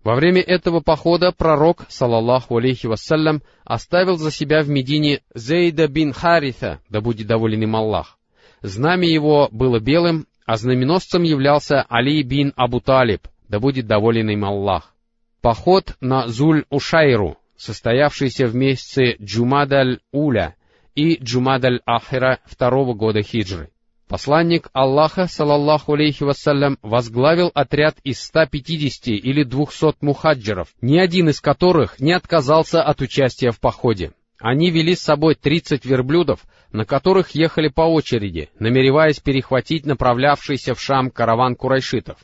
Во 0.08 0.16
время 0.16 0.40
этого 0.40 0.80
похода 0.80 1.34
пророк, 1.34 1.86
салаллаху 1.90 2.56
алейхи 2.56 2.88
вассалям, 2.88 3.42
оставил 3.66 4.16
за 4.16 4.32
себя 4.32 4.64
в 4.64 4.70
Медине 4.70 5.20
Зейда 5.36 5.90
бин 5.90 6.14
Харита, 6.14 6.80
да 6.88 7.02
будет 7.02 7.28
доволен 7.28 7.64
им 7.64 7.76
Аллах. 7.76 8.18
Знамя 8.62 9.06
его 9.06 9.50
было 9.52 9.82
белым, 9.82 10.26
а 10.46 10.56
знаменосцем 10.56 11.24
являлся 11.24 11.86
Али 11.90 12.24
бин 12.24 12.54
Абу 12.56 12.80
Талиб, 12.80 13.28
да 13.50 13.60
будет 13.60 13.86
доволен 13.86 14.30
им 14.30 14.46
Аллах. 14.46 14.94
Поход 15.42 15.98
на 16.00 16.28
Зуль-Ушайру, 16.28 17.36
состоявшийся 17.58 18.48
в 18.48 18.56
месяце 18.56 19.18
Джумадаль-Уля 19.22 20.56
и 20.96 21.18
Джумадаль-Ахира 21.22 22.38
второго 22.46 22.94
года 22.94 23.24
хиджры. 23.24 23.72
Посланник 24.08 24.70
Аллаха, 24.72 25.28
салаллаху 25.28 25.94
алейхи 25.94 26.24
вассалям, 26.24 26.78
возглавил 26.82 27.52
отряд 27.54 27.98
из 28.06 28.22
150 28.24 29.08
или 29.08 29.44
200 29.44 29.98
мухаджиров, 30.00 30.70
ни 30.80 30.98
один 30.98 31.28
из 31.28 31.42
которых 31.42 32.00
не 32.00 32.14
отказался 32.14 32.82
от 32.82 33.02
участия 33.02 33.52
в 33.52 33.60
походе. 33.60 34.14
Они 34.40 34.72
вели 34.72 34.96
с 34.96 35.02
собой 35.02 35.36
30 35.36 35.84
верблюдов, 35.84 36.40
на 36.72 36.86
которых 36.86 37.32
ехали 37.32 37.68
по 37.68 37.82
очереди, 37.82 38.50
намереваясь 38.60 39.20
перехватить 39.20 39.86
направлявшийся 39.86 40.74
в 40.74 40.80
Шам 40.80 41.12
караван 41.12 41.56
курайшитов. 41.56 42.18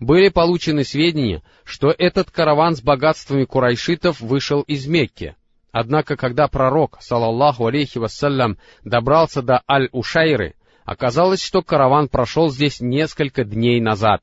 Были 0.00 0.30
получены 0.30 0.82
сведения, 0.82 1.42
что 1.64 1.92
этот 1.96 2.30
караван 2.30 2.74
с 2.74 2.80
богатствами 2.80 3.44
курайшитов 3.44 4.20
вышел 4.20 4.62
из 4.62 4.86
Мекки. 4.86 5.34
Однако, 5.72 6.16
когда 6.16 6.48
пророк, 6.48 6.96
салаллаху 7.00 7.66
алейхи 7.66 7.98
вассалям, 7.98 8.56
добрался 8.84 9.42
до 9.42 9.62
Аль-Ушайры, 9.68 10.54
Оказалось, 10.88 11.42
что 11.42 11.60
караван 11.60 12.08
прошел 12.08 12.48
здесь 12.48 12.80
несколько 12.80 13.44
дней 13.44 13.78
назад. 13.78 14.22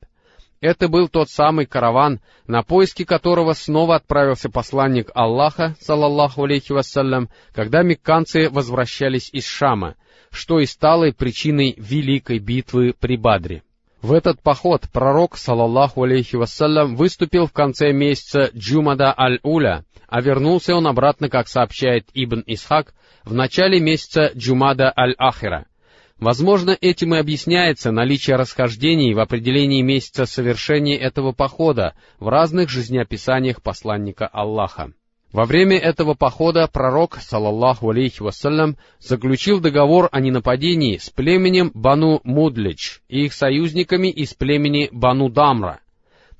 Это 0.60 0.88
был 0.88 1.06
тот 1.06 1.28
самый 1.30 1.64
караван, 1.64 2.18
на 2.48 2.64
поиски 2.64 3.04
которого 3.04 3.52
снова 3.52 3.94
отправился 3.94 4.50
посланник 4.50 5.12
Аллаха, 5.14 5.76
салаллаху 5.80 6.42
алейхи 6.42 6.72
вассалям, 6.72 7.28
когда 7.52 7.84
мекканцы 7.84 8.50
возвращались 8.50 9.30
из 9.32 9.46
Шама, 9.46 9.94
что 10.32 10.58
и 10.58 10.66
стало 10.66 11.12
причиной 11.12 11.76
великой 11.78 12.40
битвы 12.40 12.96
при 12.98 13.16
Бадре. 13.16 13.62
В 14.02 14.12
этот 14.12 14.42
поход 14.42 14.88
пророк, 14.92 15.36
салаллаху 15.36 16.02
алейхи 16.02 16.34
вассалям, 16.34 16.96
выступил 16.96 17.46
в 17.46 17.52
конце 17.52 17.92
месяца 17.92 18.50
Джумада 18.56 19.14
аль-Уля, 19.16 19.84
а 20.08 20.20
вернулся 20.20 20.74
он 20.74 20.88
обратно, 20.88 21.28
как 21.28 21.46
сообщает 21.46 22.08
Ибн 22.12 22.42
Исхак, 22.44 22.92
в 23.22 23.34
начале 23.34 23.78
месяца 23.78 24.32
Джумада 24.34 24.92
аль-Ахира— 24.96 25.66
Возможно, 26.18 26.76
этим 26.80 27.14
и 27.14 27.18
объясняется 27.18 27.90
наличие 27.90 28.36
расхождений 28.36 29.12
в 29.12 29.20
определении 29.20 29.82
месяца 29.82 30.24
совершения 30.24 30.96
этого 30.96 31.32
похода 31.32 31.94
в 32.18 32.28
разных 32.28 32.70
жизнеописаниях 32.70 33.62
посланника 33.62 34.26
Аллаха. 34.26 34.92
Во 35.32 35.44
время 35.44 35.76
этого 35.76 36.14
похода 36.14 36.66
пророк, 36.66 37.16
салаллаху 37.16 37.90
алейхи 37.90 38.22
вассалям, 38.22 38.78
заключил 38.98 39.60
договор 39.60 40.08
о 40.10 40.20
ненападении 40.20 40.96
с 40.96 41.10
племенем 41.10 41.70
Бану 41.74 42.22
Мудлич 42.24 43.02
и 43.08 43.26
их 43.26 43.34
союзниками 43.34 44.08
из 44.08 44.32
племени 44.32 44.88
Бану 44.92 45.28
Дамра. 45.28 45.80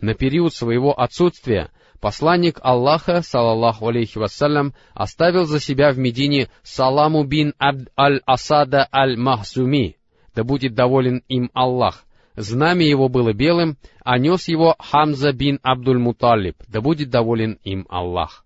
На 0.00 0.14
период 0.14 0.54
своего 0.54 0.98
отсутствия 0.98 1.70
посланник 2.00 2.58
Аллаха, 2.62 3.22
салаллаху 3.22 3.88
алейхи 3.88 4.18
вассалям, 4.18 4.74
оставил 4.94 5.44
за 5.44 5.60
себя 5.60 5.92
в 5.92 5.98
Медине 5.98 6.48
Саламу 6.62 7.24
бин 7.24 7.54
Абд 7.58 7.88
аль-Асада 7.98 8.88
аль-Махзуми, 8.92 9.96
да 10.34 10.44
будет 10.44 10.74
доволен 10.74 11.22
им 11.28 11.50
Аллах. 11.54 12.04
Знамя 12.34 12.86
его 12.86 13.08
было 13.08 13.32
белым, 13.32 13.78
а 14.04 14.18
нес 14.18 14.48
его 14.48 14.76
Хамза 14.78 15.32
бин 15.32 15.58
Абдуль-Муталиб, 15.62 16.56
да 16.68 16.80
будет 16.80 17.10
доволен 17.10 17.58
им 17.64 17.86
Аллах. 17.88 18.44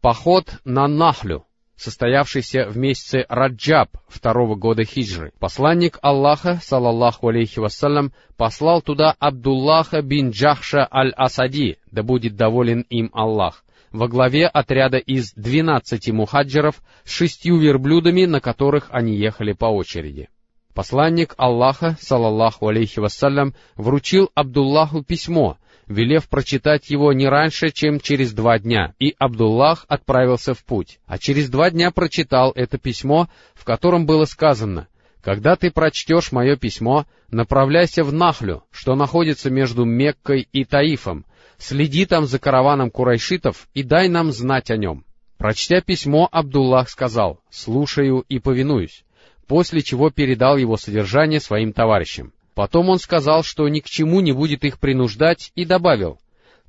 Поход 0.00 0.60
на 0.64 0.86
Нахлю 0.86 1.46
состоявшийся 1.76 2.66
в 2.68 2.76
месяце 2.76 3.26
Раджаб 3.28 3.90
второго 4.08 4.54
года 4.54 4.84
хиджры. 4.84 5.32
Посланник 5.38 5.98
Аллаха, 6.02 6.58
салаллаху 6.62 7.28
алейхи 7.28 7.58
вассалям, 7.58 8.12
послал 8.36 8.82
туда 8.82 9.14
Абдуллаха 9.18 10.02
бин 10.02 10.30
Джахша 10.30 10.88
аль-Асади, 10.90 11.76
да 11.90 12.02
будет 12.02 12.36
доволен 12.36 12.80
им 12.88 13.10
Аллах, 13.12 13.64
во 13.92 14.08
главе 14.08 14.46
отряда 14.46 14.98
из 14.98 15.32
двенадцати 15.34 16.10
мухаджиров 16.10 16.82
с 17.04 17.10
шестью 17.10 17.58
верблюдами, 17.58 18.24
на 18.24 18.40
которых 18.40 18.88
они 18.90 19.16
ехали 19.16 19.52
по 19.52 19.66
очереди. 19.66 20.28
Посланник 20.74 21.34
Аллаха, 21.38 21.96
салаллаху 22.00 22.68
алейхи 22.68 22.98
вассалям, 22.98 23.54
вручил 23.76 24.30
Абдуллаху 24.34 25.02
письмо, 25.02 25.56
велев 25.86 26.28
прочитать 26.28 26.90
его 26.90 27.12
не 27.12 27.28
раньше, 27.28 27.70
чем 27.70 28.00
через 28.00 28.32
два 28.32 28.58
дня, 28.58 28.94
и 28.98 29.14
Абдуллах 29.18 29.84
отправился 29.88 30.54
в 30.54 30.64
путь, 30.64 30.98
а 31.06 31.18
через 31.18 31.48
два 31.48 31.70
дня 31.70 31.90
прочитал 31.90 32.52
это 32.54 32.78
письмо, 32.78 33.28
в 33.54 33.64
котором 33.64 34.06
было 34.06 34.24
сказано, 34.24 34.88
«Когда 35.22 35.56
ты 35.56 35.70
прочтешь 35.70 36.30
мое 36.30 36.56
письмо, 36.56 37.04
направляйся 37.30 38.04
в 38.04 38.12
Нахлю, 38.12 38.62
что 38.70 38.94
находится 38.94 39.50
между 39.50 39.84
Меккой 39.84 40.48
и 40.52 40.64
Таифом, 40.64 41.24
следи 41.58 42.06
там 42.06 42.26
за 42.26 42.38
караваном 42.38 42.90
курайшитов 42.90 43.68
и 43.74 43.82
дай 43.82 44.08
нам 44.08 44.30
знать 44.32 44.70
о 44.70 44.76
нем». 44.76 45.04
Прочтя 45.36 45.80
письмо, 45.80 46.28
Абдуллах 46.30 46.88
сказал, 46.88 47.40
«Слушаю 47.50 48.24
и 48.28 48.38
повинуюсь», 48.38 49.04
после 49.46 49.82
чего 49.82 50.10
передал 50.10 50.56
его 50.56 50.76
содержание 50.76 51.40
своим 51.40 51.72
товарищам. 51.72 52.32
Потом 52.56 52.88
он 52.88 52.98
сказал, 52.98 53.42
что 53.44 53.68
ни 53.68 53.80
к 53.80 53.84
чему 53.84 54.20
не 54.22 54.32
будет 54.32 54.64
их 54.64 54.78
принуждать, 54.80 55.52
и 55.56 55.66
добавил, 55.66 56.18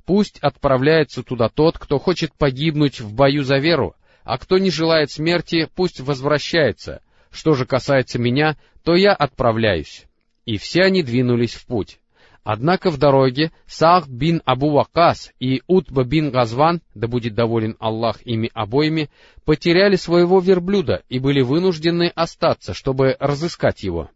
«Пусть 0.04 0.38
отправляется 0.40 1.22
туда 1.22 1.48
тот, 1.48 1.78
кто 1.78 1.98
хочет 1.98 2.34
погибнуть 2.34 3.00
в 3.00 3.14
бою 3.14 3.42
за 3.42 3.56
веру, 3.56 3.96
а 4.22 4.36
кто 4.36 4.58
не 4.58 4.70
желает 4.70 5.10
смерти, 5.10 5.66
пусть 5.74 6.00
возвращается. 6.00 7.00
Что 7.30 7.54
же 7.54 7.64
касается 7.64 8.18
меня, 8.18 8.58
то 8.84 8.96
я 8.96 9.14
отправляюсь». 9.14 10.04
И 10.44 10.58
все 10.58 10.82
они 10.82 11.02
двинулись 11.02 11.54
в 11.54 11.64
путь. 11.64 12.00
Однако 12.44 12.90
в 12.90 12.98
дороге 12.98 13.50
Сахд 13.66 14.08
бин 14.10 14.42
Абу 14.44 14.72
Вакас 14.72 15.32
и 15.40 15.62
Утба 15.66 16.04
бин 16.04 16.30
Газван, 16.30 16.82
да 16.94 17.08
будет 17.08 17.34
доволен 17.34 17.76
Аллах 17.78 18.20
ими 18.26 18.50
обоими, 18.52 19.08
потеряли 19.46 19.96
своего 19.96 20.40
верблюда 20.40 21.02
и 21.08 21.18
были 21.18 21.40
вынуждены 21.40 22.12
остаться, 22.14 22.74
чтобы 22.74 23.16
разыскать 23.18 23.82
его. 23.82 24.10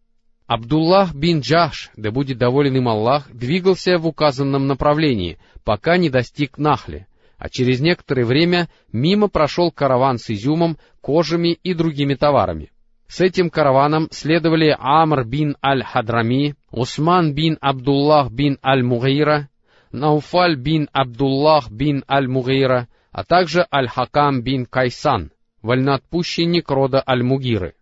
Абдуллах 0.53 1.15
бин 1.15 1.41
Джаш, 1.41 1.91
да 1.97 2.11
будет 2.11 2.37
доволен 2.37 2.77
им 2.77 2.87
Аллах, 2.87 3.27
двигался 3.33 3.97
в 3.97 4.07
указанном 4.07 4.67
направлении, 4.67 5.39
пока 5.65 5.97
не 5.97 6.11
достиг 6.11 6.59
Нахли, 6.59 7.07
а 7.39 7.49
через 7.49 7.81
некоторое 7.81 8.27
время 8.27 8.69
мимо 8.93 9.29
прошел 9.29 9.71
караван 9.71 10.19
с 10.19 10.29
изюмом, 10.29 10.77
кожами 11.01 11.55
и 11.55 11.73
другими 11.73 12.17
товарами. 12.17 12.71
С 13.09 13.23
этим 13.23 13.49
караваном 13.49 14.09
следовали 14.11 14.77
Амр 14.79 15.25
бин 15.25 15.57
Аль-Хадрами, 15.65 16.55
Усман 16.71 17.33
бин 17.33 17.57
Абдуллах 17.63 18.31
бин 18.31 18.59
Аль-Мугейра, 18.63 19.49
Науфаль 19.91 20.57
бин 20.57 20.91
Абдуллах 20.93 21.71
бин 21.71 22.05
Аль-Мугейра, 22.07 22.89
а 23.11 23.25
также 23.25 23.67
Аль-Хакам 23.73 24.43
бин 24.43 24.67
Кайсан, 24.67 25.31
вольноотпущенник 25.63 26.71
рода 26.71 27.03
Аль-Мугиры. 27.09 27.73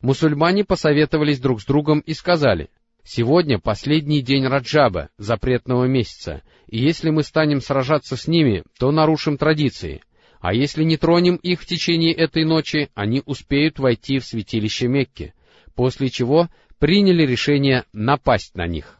Мусульмане 0.00 0.64
посоветовались 0.64 1.40
друг 1.40 1.60
с 1.60 1.64
другом 1.64 2.00
и 2.00 2.14
сказали, 2.14 2.70
«Сегодня 3.02 3.58
последний 3.58 4.22
день 4.22 4.46
Раджаба, 4.46 5.08
запретного 5.18 5.86
месяца, 5.86 6.42
и 6.68 6.78
если 6.78 7.10
мы 7.10 7.22
станем 7.22 7.60
сражаться 7.60 8.16
с 8.16 8.28
ними, 8.28 8.62
то 8.78 8.92
нарушим 8.92 9.38
традиции, 9.38 10.02
а 10.40 10.54
если 10.54 10.84
не 10.84 10.96
тронем 10.96 11.36
их 11.36 11.60
в 11.60 11.66
течение 11.66 12.12
этой 12.12 12.44
ночи, 12.44 12.90
они 12.94 13.22
успеют 13.26 13.78
войти 13.78 14.18
в 14.18 14.24
святилище 14.24 14.86
Мекки, 14.86 15.34
после 15.74 16.10
чего 16.10 16.48
приняли 16.78 17.26
решение 17.26 17.84
напасть 17.92 18.54
на 18.54 18.66
них. 18.66 18.98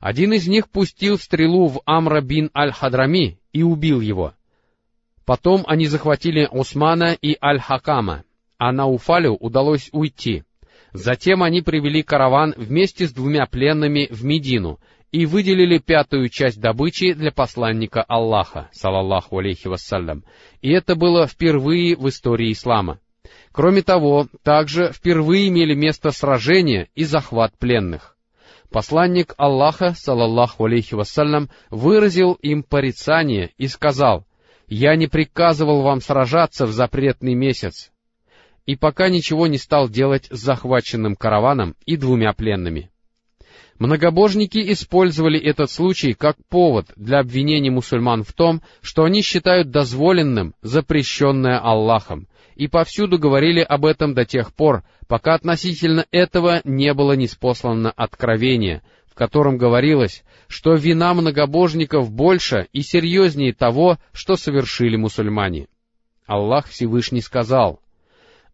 Один 0.00 0.32
из 0.32 0.46
них 0.46 0.68
пустил 0.68 1.18
стрелу 1.18 1.68
в 1.68 1.80
Амра 1.86 2.20
бин 2.20 2.50
Аль-Хадрами 2.54 3.38
и 3.52 3.62
убил 3.62 4.00
его. 4.00 4.34
Потом 5.24 5.64
они 5.66 5.86
захватили 5.86 6.48
Усмана 6.50 7.16
и 7.20 7.36
Аль-Хакама, 7.40 8.24
а 8.60 8.72
Науфалю 8.72 9.36
удалось 9.36 9.88
уйти. 9.90 10.44
Затем 10.92 11.42
они 11.42 11.62
привели 11.62 12.02
караван 12.02 12.52
вместе 12.58 13.06
с 13.06 13.12
двумя 13.12 13.46
пленными 13.46 14.06
в 14.10 14.22
Медину 14.22 14.78
и 15.12 15.24
выделили 15.24 15.78
пятую 15.78 16.28
часть 16.28 16.60
добычи 16.60 17.14
для 17.14 17.32
посланника 17.32 18.02
Аллаха, 18.02 18.68
салаллаху 18.72 19.38
алейхи 19.38 19.66
вассалям, 19.66 20.24
и 20.60 20.70
это 20.72 20.94
было 20.94 21.26
впервые 21.26 21.96
в 21.96 22.06
истории 22.06 22.52
ислама. 22.52 23.00
Кроме 23.50 23.80
того, 23.80 24.26
также 24.42 24.92
впервые 24.92 25.48
имели 25.48 25.74
место 25.74 26.10
сражения 26.10 26.88
и 26.94 27.04
захват 27.04 27.56
пленных. 27.58 28.18
Посланник 28.70 29.32
Аллаха, 29.38 29.94
салаллаху 29.94 30.66
алейхи 30.66 30.92
вассалям, 30.92 31.48
выразил 31.70 32.34
им 32.34 32.62
порицание 32.62 33.52
и 33.56 33.68
сказал, 33.68 34.26
«Я 34.68 34.96
не 34.96 35.06
приказывал 35.06 35.80
вам 35.80 36.02
сражаться 36.02 36.66
в 36.66 36.72
запретный 36.72 37.34
месяц, 37.34 37.90
и 38.66 38.76
пока 38.76 39.08
ничего 39.08 39.46
не 39.46 39.58
стал 39.58 39.88
делать 39.88 40.26
с 40.30 40.38
захваченным 40.38 41.16
караваном 41.16 41.74
и 41.86 41.96
двумя 41.96 42.32
пленными. 42.32 42.90
Многобожники 43.80 44.58
использовали 44.72 45.40
этот 45.40 45.70
случай 45.70 46.12
как 46.12 46.36
повод 46.50 46.88
для 46.96 47.18
обвинения 47.18 47.70
мусульман 47.70 48.24
в 48.24 48.34
том, 48.34 48.60
что 48.82 49.04
они 49.04 49.22
считают 49.22 49.70
дозволенным 49.70 50.54
запрещенное 50.60 51.58
Аллахом, 51.58 52.28
и 52.56 52.68
повсюду 52.68 53.18
говорили 53.18 53.60
об 53.60 53.86
этом 53.86 54.12
до 54.12 54.26
тех 54.26 54.52
пор, 54.52 54.82
пока 55.08 55.32
относительно 55.32 56.04
этого 56.10 56.60
не 56.64 56.92
было 56.92 57.14
неспослано 57.14 57.90
откровение, 57.90 58.82
в 59.10 59.14
котором 59.14 59.56
говорилось, 59.56 60.24
что 60.46 60.74
вина 60.74 61.14
многобожников 61.14 62.10
больше 62.10 62.68
и 62.74 62.82
серьезнее 62.82 63.54
того, 63.54 63.96
что 64.12 64.36
совершили 64.36 64.96
мусульмане. 64.96 65.68
Аллах 66.26 66.68
Всевышний 66.68 67.22
сказал, 67.22 67.80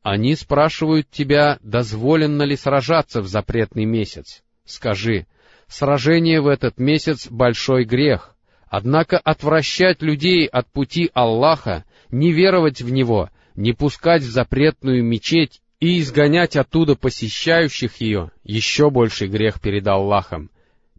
«Они 0.08 0.36
спрашивают 0.36 1.10
тебя, 1.10 1.58
дозволено 1.64 2.44
ли 2.44 2.54
сражаться 2.54 3.20
в 3.22 3.26
запретный 3.26 3.86
месяц. 3.86 4.44
Скажи, 4.64 5.26
сражение 5.66 6.40
в 6.40 6.46
этот 6.46 6.78
месяц— 6.78 7.26
большой 7.28 7.82
грех, 7.82 8.36
однако 8.68 9.18
отвращать 9.18 10.02
людей 10.02 10.46
от 10.46 10.70
пути 10.70 11.10
Аллаха, 11.12 11.84
не 12.12 12.32
веровать 12.32 12.82
в 12.82 12.92
Него, 12.92 13.30
не 13.56 13.72
пускать 13.72 14.22
в 14.22 14.30
запретную 14.30 15.02
мечеть 15.02 15.60
и 15.80 15.98
изгонять 15.98 16.54
оттуда 16.54 16.94
посещающих 16.94 18.00
ее— 18.00 18.30
еще 18.44 18.90
больший 18.90 19.26
грех 19.26 19.60
перед 19.60 19.88
Аллахом, 19.88 20.52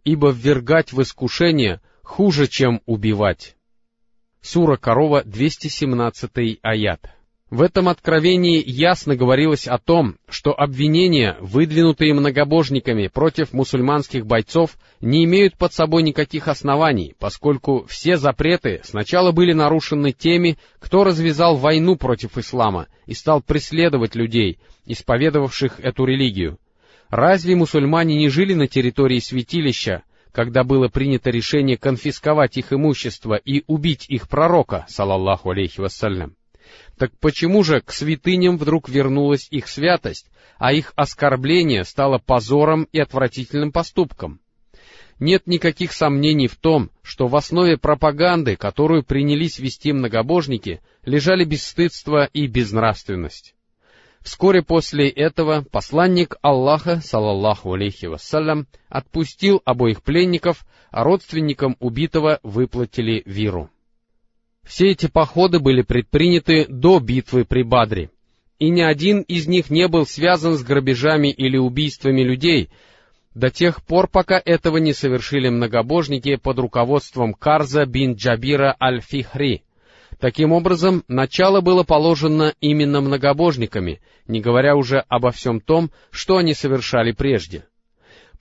ибо 0.04 0.32
ввергать 0.32 0.92
в 0.92 1.00
искушение 1.00 1.80
хуже, 2.02 2.46
чем 2.46 2.82
убивать. 2.84 3.56
Сура 4.42 4.76
Корова, 4.76 5.22
217 5.24 6.58
аят. 6.60 7.17
В 7.50 7.62
этом 7.62 7.88
откровении 7.88 8.62
ясно 8.62 9.16
говорилось 9.16 9.66
о 9.66 9.78
том, 9.78 10.16
что 10.28 10.52
обвинения, 10.52 11.38
выдвинутые 11.40 12.12
многобожниками 12.12 13.06
против 13.06 13.54
мусульманских 13.54 14.26
бойцов, 14.26 14.76
не 15.00 15.24
имеют 15.24 15.56
под 15.56 15.72
собой 15.72 16.02
никаких 16.02 16.46
оснований, 16.46 17.14
поскольку 17.18 17.86
все 17.88 18.18
запреты 18.18 18.82
сначала 18.84 19.32
были 19.32 19.54
нарушены 19.54 20.12
теми, 20.12 20.58
кто 20.78 21.04
развязал 21.04 21.56
войну 21.56 21.96
против 21.96 22.36
ислама 22.36 22.86
и 23.06 23.14
стал 23.14 23.40
преследовать 23.40 24.14
людей, 24.14 24.58
исповедовавших 24.84 25.80
эту 25.80 26.04
религию. 26.04 26.58
Разве 27.08 27.56
мусульмане 27.56 28.16
не 28.16 28.28
жили 28.28 28.52
на 28.52 28.66
территории 28.66 29.20
святилища, 29.20 30.02
когда 30.32 30.64
было 30.64 30.88
принято 30.88 31.30
решение 31.30 31.78
конфисковать 31.78 32.58
их 32.58 32.74
имущество 32.74 33.36
и 33.36 33.64
убить 33.66 34.04
их 34.10 34.28
пророка, 34.28 34.84
салаллаху 34.88 35.48
алейхи 35.48 35.80
вассалям? 35.80 36.37
Так 36.98 37.12
почему 37.20 37.62
же 37.62 37.80
к 37.80 37.92
святыням 37.92 38.58
вдруг 38.58 38.88
вернулась 38.88 39.46
их 39.50 39.68
святость, 39.68 40.26
а 40.58 40.72
их 40.72 40.92
оскорбление 40.96 41.84
стало 41.84 42.18
позором 42.18 42.88
и 42.90 42.98
отвратительным 42.98 43.70
поступком? 43.70 44.40
Нет 45.20 45.46
никаких 45.46 45.92
сомнений 45.92 46.48
в 46.48 46.56
том, 46.56 46.90
что 47.02 47.28
в 47.28 47.36
основе 47.36 47.76
пропаганды, 47.76 48.56
которую 48.56 49.04
принялись 49.04 49.58
вести 49.58 49.92
многобожники, 49.92 50.80
лежали 51.04 51.44
бесстыдство 51.44 52.24
и 52.24 52.46
безнравственность. 52.46 53.54
Вскоре 54.20 54.62
после 54.62 55.08
этого 55.08 55.62
посланник 55.62 56.36
Аллаха, 56.42 57.00
салаллаху 57.00 57.74
алейхи 57.74 58.06
вассалям, 58.06 58.66
отпустил 58.88 59.62
обоих 59.64 60.02
пленников, 60.02 60.66
а 60.90 61.04
родственникам 61.04 61.76
убитого 61.78 62.40
выплатили 62.42 63.22
виру. 63.24 63.70
Все 64.68 64.90
эти 64.90 65.06
походы 65.06 65.60
были 65.60 65.80
предприняты 65.80 66.66
до 66.68 67.00
битвы 67.00 67.46
при 67.46 67.62
Бадре, 67.62 68.10
и 68.58 68.68
ни 68.68 68.82
один 68.82 69.22
из 69.22 69.48
них 69.48 69.70
не 69.70 69.88
был 69.88 70.04
связан 70.04 70.58
с 70.58 70.62
грабежами 70.62 71.28
или 71.28 71.56
убийствами 71.56 72.20
людей, 72.20 72.68
до 73.34 73.48
тех 73.48 73.82
пор, 73.82 74.08
пока 74.08 74.40
этого 74.44 74.76
не 74.76 74.92
совершили 74.92 75.48
многобожники 75.48 76.36
под 76.36 76.58
руководством 76.58 77.32
Карза 77.32 77.86
бин 77.86 78.12
Джабира 78.12 78.76
аль-Фихри. 78.78 79.62
Таким 80.20 80.52
образом, 80.52 81.02
начало 81.08 81.62
было 81.62 81.82
положено 81.82 82.52
именно 82.60 83.00
многобожниками, 83.00 84.02
не 84.26 84.42
говоря 84.42 84.76
уже 84.76 85.02
обо 85.08 85.30
всем 85.30 85.60
том, 85.60 85.90
что 86.10 86.36
они 86.36 86.52
совершали 86.52 87.12
прежде. 87.12 87.64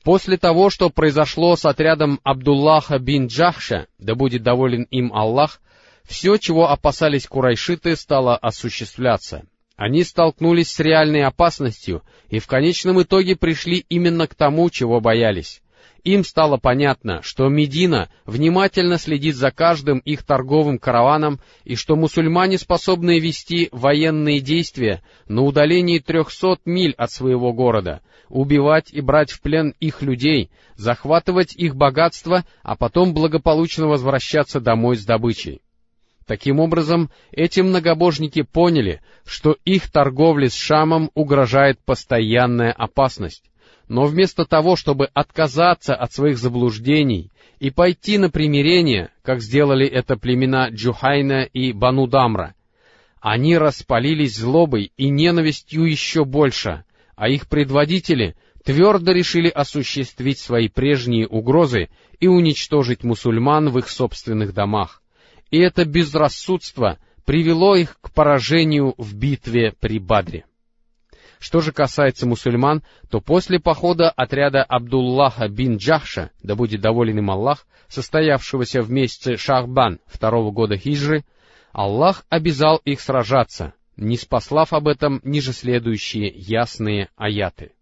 После 0.03 0.37
того, 0.37 0.69
что 0.71 0.89
произошло 0.89 1.55
с 1.55 1.63
отрядом 1.63 2.19
Абдуллаха 2.23 2.99
бин 2.99 3.27
Джахша, 3.27 3.87
да 3.97 4.13
будет 4.13 4.43
доволен 4.43 4.83
им 4.91 5.13
Аллах, 5.13 5.61
все, 6.07 6.37
чего 6.37 6.69
опасались 6.69 7.27
курайшиты, 7.27 7.95
стало 7.95 8.37
осуществляться. 8.37 9.43
Они 9.75 10.03
столкнулись 10.03 10.71
с 10.71 10.79
реальной 10.79 11.23
опасностью 11.23 12.01
и 12.29 12.39
в 12.39 12.47
конечном 12.47 13.01
итоге 13.01 13.35
пришли 13.35 13.85
именно 13.89 14.25
к 14.25 14.33
тому, 14.33 14.69
чего 14.71 14.99
боялись. 15.01 15.61
Им 16.03 16.23
стало 16.23 16.57
понятно, 16.57 17.21
что 17.21 17.49
Медина 17.49 18.09
внимательно 18.25 18.97
следит 18.97 19.35
за 19.35 19.51
каждым 19.51 19.99
их 19.99 20.23
торговым 20.23 20.79
караваном 20.79 21.41
и 21.65 21.75
что 21.75 21.97
мусульмане 21.97 22.57
способны 22.57 23.19
вести 23.19 23.67
военные 23.73 24.39
действия 24.39 25.03
на 25.27 25.43
удалении 25.43 25.99
трехсот 25.99 26.61
миль 26.63 26.93
от 26.97 27.11
своего 27.11 27.51
города, 27.51 28.01
убивать 28.29 28.93
и 28.93 29.01
брать 29.01 29.31
в 29.31 29.41
плен 29.41 29.75
их 29.81 30.01
людей, 30.01 30.49
захватывать 30.75 31.53
их 31.55 31.75
богатство, 31.75 32.45
а 32.63 32.77
потом 32.77 33.13
благополучно 33.13 33.87
возвращаться 33.87 34.61
домой 34.61 34.95
с 34.95 35.05
добычей. 35.05 35.61
Таким 36.27 36.59
образом, 36.59 37.09
эти 37.31 37.61
многобожники 37.61 38.41
поняли, 38.41 38.99
что 39.25 39.55
их 39.63 39.89
торговле 39.89 40.49
с 40.49 40.55
Шамом 40.55 41.09
угрожает 41.13 41.79
постоянная 41.85 42.73
опасность. 42.73 43.49
Но 43.87 44.03
вместо 44.03 44.43
того, 44.43 44.75
чтобы 44.75 45.05
отказаться 45.13 45.95
от 45.95 46.11
своих 46.11 46.37
заблуждений 46.37 47.31
и 47.59 47.71
пойти 47.71 48.17
на 48.17 48.29
примирение, 48.29 49.09
как 49.23 49.41
сделали 49.41 49.87
это 49.87 50.17
племена 50.17 50.67
Джухайна 50.67 51.43
и 51.43 51.71
Банудамра, 51.71 52.55
они 53.21 53.57
распалились 53.57 54.35
злобой 54.35 54.91
и 54.97 55.07
ненавистью 55.07 55.85
еще 55.85 56.25
больше, 56.25 56.83
а 57.15 57.29
их 57.29 57.47
предводители 57.47 58.35
твердо 58.65 59.13
решили 59.13 59.47
осуществить 59.47 60.39
свои 60.39 60.67
прежние 60.67 61.25
угрозы 61.25 61.87
и 62.19 62.27
уничтожить 62.27 63.05
мусульман 63.05 63.69
в 63.69 63.79
их 63.79 63.87
собственных 63.87 64.53
домах. 64.53 65.01
И 65.49 65.60
это 65.60 65.86
безрассудство 65.86 66.97
привело 67.25 67.75
их 67.75 67.99
к 68.01 68.12
поражению 68.12 68.93
в 68.97 69.15
битве 69.15 69.73
при 69.79 69.99
Бадре. 69.99 70.45
Что 71.39 71.62
же 71.62 71.71
касается 71.71 72.25
мусульман, 72.25 72.83
то 73.10 73.21
после 73.21 73.60
похода 73.60 74.10
отряда 74.10 74.63
Абдуллаха 74.63 75.47
бин 75.47 75.77
Джахша, 75.77 76.31
да 76.41 76.55
будет 76.55 76.81
доволен 76.81 77.19
им 77.19 77.29
Аллах, 77.29 77.67
состоявшегося 77.88 78.81
в 78.81 78.91
месяце 78.91 79.38
Шахбан 79.38 79.99
второго 80.07 80.51
года 80.51 80.77
хиджры, 80.77 81.23
Аллах 81.71 82.25
обязал 82.29 82.77
их 82.86 82.99
сражаться, 82.99 83.73
не 83.97 84.17
спаслав 84.17 84.73
об 84.73 84.88
этом 84.88 85.21
ниже 85.23 85.53
следующие 85.53 86.27
ясные 86.27 87.10
аяты. 87.15 87.73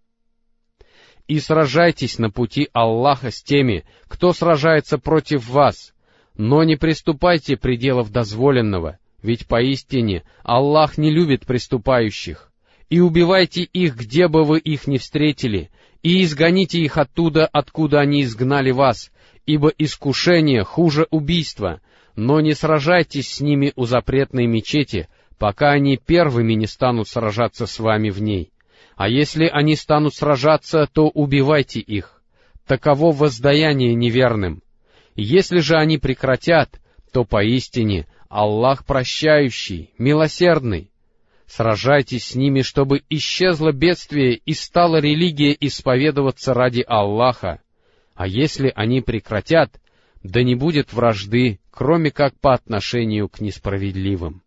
«И 1.27 1.39
сражайтесь 1.39 2.19
на 2.19 2.29
пути 2.29 2.69
Аллаха 2.73 3.31
с 3.31 3.41
теми, 3.41 3.85
кто 4.07 4.31
сражается 4.31 4.99
против 4.99 5.47
вас, 5.47 5.94
но 6.37 6.63
не 6.63 6.75
приступайте 6.75 7.57
пределов 7.57 8.11
дозволенного, 8.11 8.99
ведь 9.21 9.47
поистине 9.47 10.23
Аллах 10.43 10.97
не 10.97 11.11
любит 11.11 11.45
приступающих 11.45 12.51
и 12.89 12.99
убивайте 12.99 13.63
их, 13.63 13.95
где 13.95 14.27
бы 14.27 14.43
вы 14.43 14.59
их 14.59 14.87
ни 14.87 14.97
встретили, 14.97 15.69
и 16.03 16.23
изгоните 16.23 16.79
их 16.79 16.97
оттуда, 16.97 17.47
откуда 17.47 17.99
они 17.99 18.21
изгнали 18.21 18.71
вас, 18.71 19.11
ибо 19.45 19.71
искушение 19.77 20.63
хуже 20.63 21.07
убийства, 21.09 21.81
но 22.15 22.39
не 22.41 22.53
сражайтесь 22.53 23.33
с 23.33 23.41
ними 23.41 23.73
у 23.75 23.85
запретной 23.85 24.45
мечети, 24.45 25.07
пока 25.37 25.71
они 25.71 25.97
первыми 25.97 26.53
не 26.53 26.67
станут 26.67 27.07
сражаться 27.07 27.65
с 27.65 27.79
вами 27.79 28.09
в 28.09 28.21
ней. 28.21 28.51
А 28.95 29.09
если 29.09 29.47
они 29.47 29.75
станут 29.75 30.13
сражаться, 30.13 30.87
то 30.91 31.09
убивайте 31.09 31.79
их. 31.79 32.21
Таково 32.65 33.11
воздаяние 33.11 33.93
неверным. 33.93 34.61
Если 35.15 35.59
же 35.59 35.75
они 35.75 35.97
прекратят, 35.97 36.81
то 37.11 37.23
поистине 37.23 38.07
Аллах 38.29 38.85
прощающий, 38.85 39.91
милосердный, 39.97 40.91
Сражайтесь 41.47 42.29
с 42.29 42.35
ними, 42.35 42.61
чтобы 42.61 43.03
исчезло 43.09 43.71
бедствие 43.71 44.35
и 44.35 44.53
стала 44.53 44.97
религия 44.97 45.55
исповедоваться 45.59 46.53
ради 46.53 46.83
Аллаха. 46.87 47.61
А 48.15 48.27
если 48.27 48.71
они 48.75 49.01
прекратят, 49.01 49.79
да 50.23 50.41
не 50.41 50.55
будет 50.55 50.91
вражды, 50.91 51.59
кроме 51.69 52.09
как 52.09 52.39
по 52.39 52.53
отношению 52.53 53.29
к 53.29 53.41
несправедливым. 53.41 54.41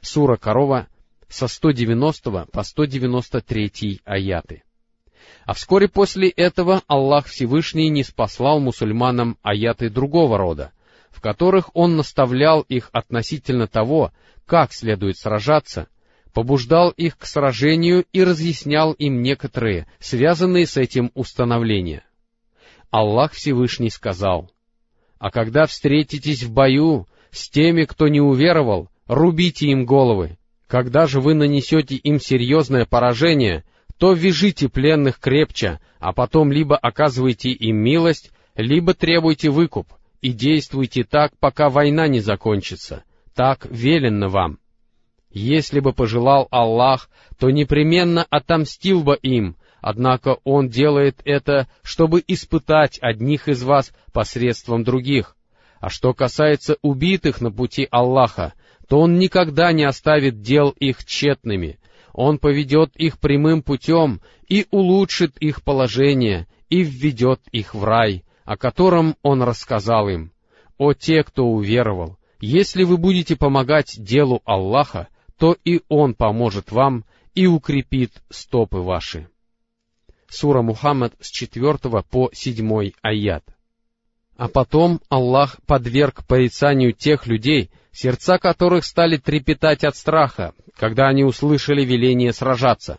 Сура 0.00 0.36
Корова 0.36 0.88
со 1.28 1.48
190 1.48 2.46
по 2.52 2.62
193 2.62 4.00
аяты. 4.04 4.62
А 5.44 5.54
вскоре 5.54 5.88
после 5.88 6.28
этого 6.28 6.82
Аллах 6.86 7.26
Всевышний 7.26 7.88
не 7.88 8.02
спаслал 8.02 8.60
мусульманам 8.60 9.36
аяты 9.42 9.90
другого 9.90 10.38
рода, 10.38 10.72
в 11.10 11.20
которых 11.20 11.70
Он 11.74 11.96
наставлял 11.96 12.60
их 12.62 12.90
относительно 12.92 13.66
того, 13.66 14.12
как 14.46 14.72
следует 14.72 15.16
сражаться, 15.16 15.88
побуждал 16.32 16.90
их 16.90 17.18
к 17.18 17.26
сражению 17.26 18.04
и 18.12 18.22
разъяснял 18.22 18.92
им 18.92 19.22
некоторые, 19.22 19.86
связанные 19.98 20.66
с 20.66 20.76
этим 20.76 21.10
установления. 21.14 22.04
Аллах 22.90 23.32
Всевышний 23.32 23.90
сказал, 23.90 24.50
«А 25.18 25.30
когда 25.30 25.66
встретитесь 25.66 26.42
в 26.42 26.52
бою 26.52 27.06
с 27.30 27.48
теми, 27.48 27.84
кто 27.84 28.08
не 28.08 28.20
уверовал, 28.20 28.88
рубите 29.06 29.68
им 29.68 29.84
головы. 29.84 30.38
Когда 30.66 31.06
же 31.06 31.20
вы 31.20 31.34
нанесете 31.34 31.96
им 31.96 32.20
серьезное 32.20 32.86
поражение, 32.86 33.64
то 34.00 34.14
вяжите 34.14 34.70
пленных 34.70 35.20
крепче, 35.20 35.78
а 35.98 36.14
потом 36.14 36.50
либо 36.50 36.74
оказывайте 36.74 37.50
им 37.50 37.76
милость, 37.76 38.32
либо 38.56 38.94
требуйте 38.94 39.50
выкуп, 39.50 39.88
и 40.22 40.32
действуйте 40.32 41.04
так, 41.04 41.36
пока 41.38 41.68
война 41.68 42.08
не 42.08 42.20
закончится, 42.20 43.04
так 43.34 43.66
велено 43.70 44.30
вам. 44.30 44.58
Если 45.30 45.80
бы 45.80 45.92
пожелал 45.92 46.48
Аллах, 46.50 47.10
то 47.38 47.50
непременно 47.50 48.26
отомстил 48.30 49.02
бы 49.02 49.16
им, 49.16 49.56
однако 49.82 50.38
Он 50.44 50.70
делает 50.70 51.20
это, 51.26 51.68
чтобы 51.82 52.24
испытать 52.26 52.98
одних 53.02 53.48
из 53.48 53.62
вас 53.62 53.92
посредством 54.14 54.82
других. 54.82 55.36
А 55.78 55.90
что 55.90 56.14
касается 56.14 56.78
убитых 56.80 57.42
на 57.42 57.52
пути 57.52 57.86
Аллаха, 57.90 58.54
то 58.88 58.98
Он 58.98 59.18
никогда 59.18 59.72
не 59.72 59.84
оставит 59.84 60.40
дел 60.40 60.70
их 60.70 61.04
тщетными. 61.04 61.79
Он 62.12 62.38
поведет 62.38 62.96
их 62.96 63.18
прямым 63.18 63.62
путем 63.62 64.20
и 64.48 64.66
улучшит 64.70 65.36
их 65.38 65.62
положение, 65.62 66.46
и 66.68 66.82
введет 66.82 67.40
их 67.52 67.74
в 67.74 67.84
рай, 67.84 68.24
о 68.44 68.56
котором 68.56 69.16
Он 69.22 69.42
рассказал 69.42 70.08
им. 70.08 70.32
О 70.78 70.92
те, 70.92 71.22
кто 71.22 71.46
уверовал! 71.46 72.16
Если 72.40 72.84
вы 72.84 72.96
будете 72.96 73.36
помогать 73.36 74.02
делу 74.02 74.40
Аллаха, 74.44 75.08
то 75.38 75.56
и 75.64 75.82
Он 75.88 76.14
поможет 76.14 76.72
вам 76.72 77.04
и 77.34 77.46
укрепит 77.46 78.12
стопы 78.30 78.78
ваши. 78.78 79.28
Сура 80.28 80.62
Мухаммад 80.62 81.14
с 81.20 81.30
4 81.30 81.78
по 82.08 82.30
7 82.32 82.92
аят. 83.02 83.44
А 84.36 84.48
потом 84.48 85.00
Аллах 85.08 85.58
подверг 85.66 86.24
порицанию 86.26 86.92
тех 86.92 87.26
людей, 87.26 87.70
сердца 87.92 88.38
которых 88.38 88.84
стали 88.84 89.16
трепетать 89.16 89.84
от 89.84 89.96
страха, 89.96 90.54
когда 90.76 91.08
они 91.08 91.24
услышали 91.24 91.84
веление 91.84 92.32
сражаться. 92.32 92.98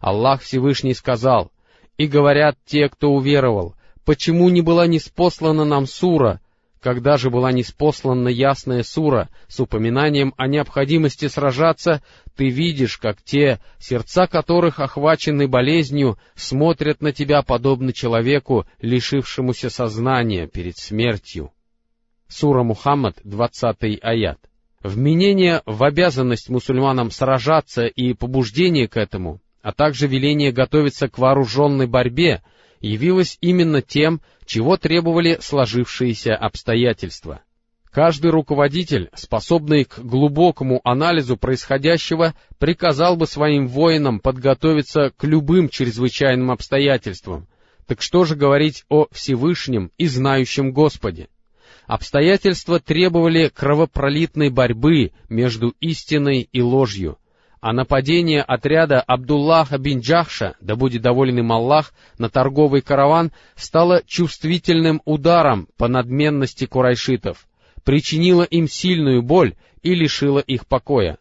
Аллах 0.00 0.42
Всевышний 0.42 0.94
сказал, 0.94 1.52
«И 1.96 2.06
говорят 2.06 2.56
те, 2.64 2.88
кто 2.88 3.12
уверовал, 3.12 3.74
почему 4.04 4.48
не 4.48 4.60
была 4.60 4.86
неспослана 4.86 5.64
нам 5.64 5.86
сура, 5.86 6.40
когда 6.82 7.16
же 7.16 7.30
была 7.30 7.52
неспослана 7.52 8.28
ясная 8.28 8.82
сура 8.82 9.28
с 9.46 9.60
упоминанием 9.60 10.34
о 10.36 10.48
необходимости 10.48 11.28
сражаться, 11.28 12.02
ты 12.36 12.48
видишь, 12.48 12.98
как 12.98 13.22
те, 13.22 13.60
сердца 13.78 14.26
которых 14.26 14.80
охвачены 14.80 15.46
болезнью, 15.46 16.18
смотрят 16.34 17.00
на 17.00 17.12
тебя 17.12 17.42
подобно 17.42 17.92
человеку, 17.92 18.66
лишившемуся 18.80 19.70
сознания 19.70 20.48
перед 20.48 20.76
смертью. 20.76 21.52
Сура 22.32 22.62
Мухаммад, 22.62 23.18
20 23.24 23.98
аят. 24.02 24.38
Вменение 24.82 25.62
в 25.66 25.84
обязанность 25.84 26.48
мусульманам 26.48 27.10
сражаться 27.10 27.86
и 27.86 28.14
побуждение 28.14 28.88
к 28.88 28.96
этому, 28.96 29.40
а 29.60 29.72
также 29.72 30.06
веление 30.06 30.50
готовиться 30.50 31.08
к 31.08 31.18
вооруженной 31.18 31.86
борьбе, 31.86 32.42
явилось 32.80 33.36
именно 33.42 33.82
тем, 33.82 34.22
чего 34.46 34.76
требовали 34.76 35.38
сложившиеся 35.40 36.34
обстоятельства. 36.34 37.42
Каждый 37.90 38.30
руководитель, 38.30 39.10
способный 39.14 39.84
к 39.84 39.98
глубокому 39.98 40.80
анализу 40.82 41.36
происходящего, 41.36 42.34
приказал 42.58 43.16
бы 43.16 43.26
своим 43.26 43.68
воинам 43.68 44.18
подготовиться 44.18 45.12
к 45.14 45.24
любым 45.24 45.68
чрезвычайным 45.68 46.50
обстоятельствам. 46.50 47.46
Так 47.86 48.00
что 48.00 48.24
же 48.24 48.36
говорить 48.36 48.84
о 48.88 49.06
Всевышнем 49.12 49.92
и 49.98 50.06
знающем 50.06 50.72
Господе? 50.72 51.28
Обстоятельства 51.86 52.78
требовали 52.78 53.48
кровопролитной 53.48 54.50
борьбы 54.50 55.12
между 55.28 55.74
истиной 55.80 56.48
и 56.52 56.62
ложью, 56.62 57.18
а 57.60 57.72
нападение 57.72 58.42
отряда 58.42 59.00
Абдуллаха 59.00 59.78
бин 59.78 60.00
Джахша, 60.00 60.56
да 60.60 60.76
будет 60.76 61.02
доволен 61.02 61.38
им 61.38 61.52
Аллах, 61.52 61.92
на 62.18 62.28
торговый 62.28 62.82
караван 62.82 63.32
стало 63.56 64.02
чувствительным 64.06 65.02
ударом 65.04 65.68
по 65.76 65.88
надменности 65.88 66.66
курайшитов, 66.66 67.46
причинило 67.84 68.42
им 68.42 68.68
сильную 68.68 69.22
боль 69.22 69.54
и 69.82 69.94
лишило 69.94 70.38
их 70.38 70.66
покоя. 70.66 71.18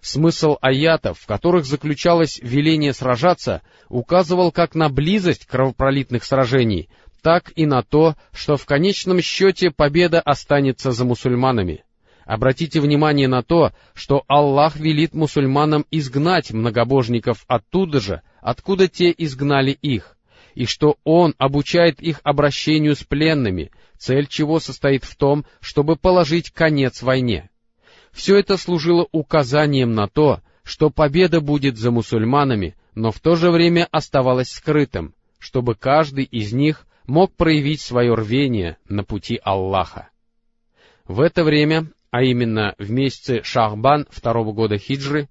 Смысл 0.00 0.56
аятов, 0.60 1.20
в 1.20 1.26
которых 1.26 1.64
заключалось 1.64 2.40
веление 2.42 2.92
сражаться, 2.92 3.62
указывал 3.88 4.50
как 4.50 4.74
на 4.74 4.88
близость 4.88 5.46
кровопролитных 5.46 6.24
сражений, 6.24 6.90
так 7.22 7.52
и 7.56 7.64
на 7.66 7.82
то, 7.82 8.16
что 8.32 8.56
в 8.56 8.66
конечном 8.66 9.20
счете 9.20 9.70
победа 9.70 10.20
останется 10.20 10.92
за 10.92 11.04
мусульманами— 11.04 11.84
Обратите 12.24 12.80
внимание 12.80 13.28
на 13.28 13.42
то, 13.42 13.72
что 13.94 14.24
Аллах 14.28 14.76
велит 14.76 15.14
мусульманам 15.14 15.84
изгнать 15.90 16.52
многобожников 16.52 17.44
оттуда 17.48 18.00
же, 18.00 18.22
откуда 18.40 18.88
те 18.88 19.12
изгнали 19.16 19.72
их, 19.72 20.16
и 20.54 20.66
что 20.66 20.96
Он 21.04 21.34
обучает 21.38 22.00
их 22.00 22.20
обращению 22.22 22.94
с 22.94 23.02
пленными, 23.02 23.70
цель 23.98 24.26
чего 24.26 24.60
состоит 24.60 25.04
в 25.04 25.16
том, 25.16 25.44
чтобы 25.60 25.96
положить 25.96 26.50
конец 26.50 27.02
войне. 27.02 27.50
Все 28.12 28.38
это 28.38 28.56
служило 28.56 29.06
указанием 29.10 29.94
на 29.94 30.06
то, 30.06 30.40
что 30.62 30.90
победа 30.90 31.40
будет 31.40 31.76
за 31.76 31.90
мусульманами, 31.90 32.76
но 32.94 33.10
в 33.10 33.18
то 33.20 33.34
же 33.34 33.50
время 33.50 33.88
оставалось 33.90 34.50
скрытым, 34.52 35.14
чтобы 35.38 35.74
каждый 35.74 36.24
из 36.24 36.52
них 36.52 36.86
мог 37.06 37.34
проявить 37.34 37.80
свое 37.80 38.14
рвение 38.14 38.78
на 38.88 39.04
пути 39.04 39.40
Аллаха. 39.42 40.10
В 41.06 41.20
это 41.20 41.44
время 41.44 41.88
а 42.12 42.22
именно 42.22 42.74
в 42.78 42.90
месяце 42.90 43.42
Шахбан 43.42 44.06
второго 44.10 44.52
года 44.52 44.76
хиджры, 44.76 45.28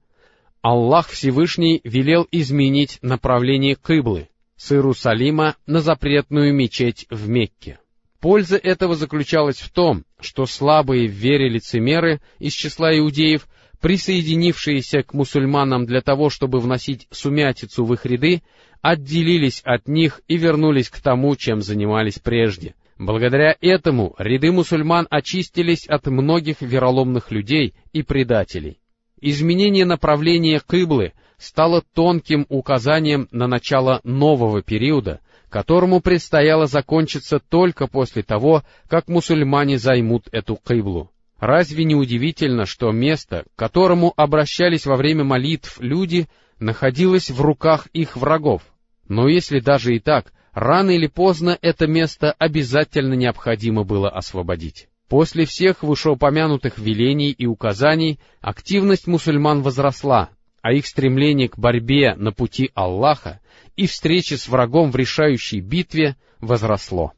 Аллах 0.62 1.10
Всевышний 1.10 1.80
велел 1.84 2.28
изменить 2.32 2.98
направление 3.04 3.76
кыблы, 3.76 4.30
с 4.58 4.72
Иерусалима 4.72 5.56
на 5.68 5.82
запретную 5.82 6.54
мечеть 6.54 7.06
в 7.10 7.30
Мекке. 7.30 7.80
Польза 8.20 8.58
этого 8.58 8.96
заключалась 8.96 9.60
в 9.60 9.72
том, 9.72 10.06
что 10.20 10.48
слабые 10.48 11.08
в 11.08 11.12
вере 11.12 11.50
лицемеры 11.50 12.20
из 12.40 12.54
числа 12.54 12.98
иудеев, 12.98 13.48
присоединившиеся 13.82 15.04
к 15.04 15.14
мусульманам 15.14 15.86
для 15.86 16.02
того, 16.02 16.30
чтобы 16.30 16.60
вносить 16.60 17.08
сумятицу 17.12 17.84
в 17.84 17.94
их 17.94 18.06
ряды, 18.06 18.44
отделились 18.82 19.62
от 19.66 19.88
них 19.88 20.22
и 20.28 20.38
вернулись 20.38 20.90
к 20.90 21.00
тому, 21.02 21.36
чем 21.36 21.62
занимались 21.62 22.20
прежде. 22.20 22.76
Благодаря 22.98 23.56
этому 23.60 24.16
ряды 24.20 24.52
мусульман 24.52 25.08
очистились 25.10 25.88
от 25.88 26.06
многих 26.06 26.62
вероломных 26.62 27.32
людей 27.32 27.74
и 27.94 28.04
предателей. 28.04 28.80
Изменение 29.20 29.86
направления 29.86 30.60
кыблы 30.60 31.14
стало 31.38 31.84
тонким 31.94 32.46
указанием 32.50 33.28
на 33.32 33.48
начало 33.48 34.02
нового 34.04 34.62
периода, 34.62 35.20
которому 35.50 36.00
предстояло 36.00 36.68
закончиться 36.68 37.40
только 37.40 37.88
после 37.88 38.22
того, 38.22 38.64
как 38.88 39.08
мусульмане 39.08 39.80
займут 39.80 40.28
эту 40.32 40.56
кыблу. 40.56 41.12
Разве 41.42 41.86
не 41.86 41.96
удивительно, 41.96 42.68
что 42.68 42.92
место, 42.92 43.46
к 43.56 43.60
которому 43.60 44.14
обращались 44.16 44.86
во 44.86 44.96
время 44.96 45.24
молитв 45.24 45.82
люди, 45.82 46.28
находилось 46.60 47.32
в 47.32 47.42
руках 47.42 47.88
их 47.94 48.16
врагов? 48.16 48.62
Но 49.08 49.28
если 49.28 49.60
даже 49.60 49.96
и 49.96 50.00
так, 50.00 50.34
рано 50.54 50.92
или 50.92 51.08
поздно 51.08 51.58
это 51.64 51.88
место 51.88 52.32
обязательно 52.38 53.16
необходимо 53.16 53.84
было 53.84 54.08
освободить. 54.08 54.88
После 55.10 55.46
всех 55.46 55.82
вышеупомянутых 55.82 56.78
велений 56.78 57.32
и 57.32 57.48
указаний 57.48 58.20
активность 58.40 59.08
мусульман 59.08 59.64
возросла, 59.64 60.30
а 60.62 60.74
их 60.74 60.86
стремление 60.86 61.50
к 61.50 61.58
борьбе 61.58 62.14
на 62.14 62.32
пути 62.32 62.70
Аллаха 62.76 63.40
и 63.76 63.88
встрече 63.88 64.38
с 64.38 64.48
врагом 64.48 64.92
в 64.92 64.96
решающей 64.96 65.60
битве 65.60 66.18
возросло. 66.40 67.14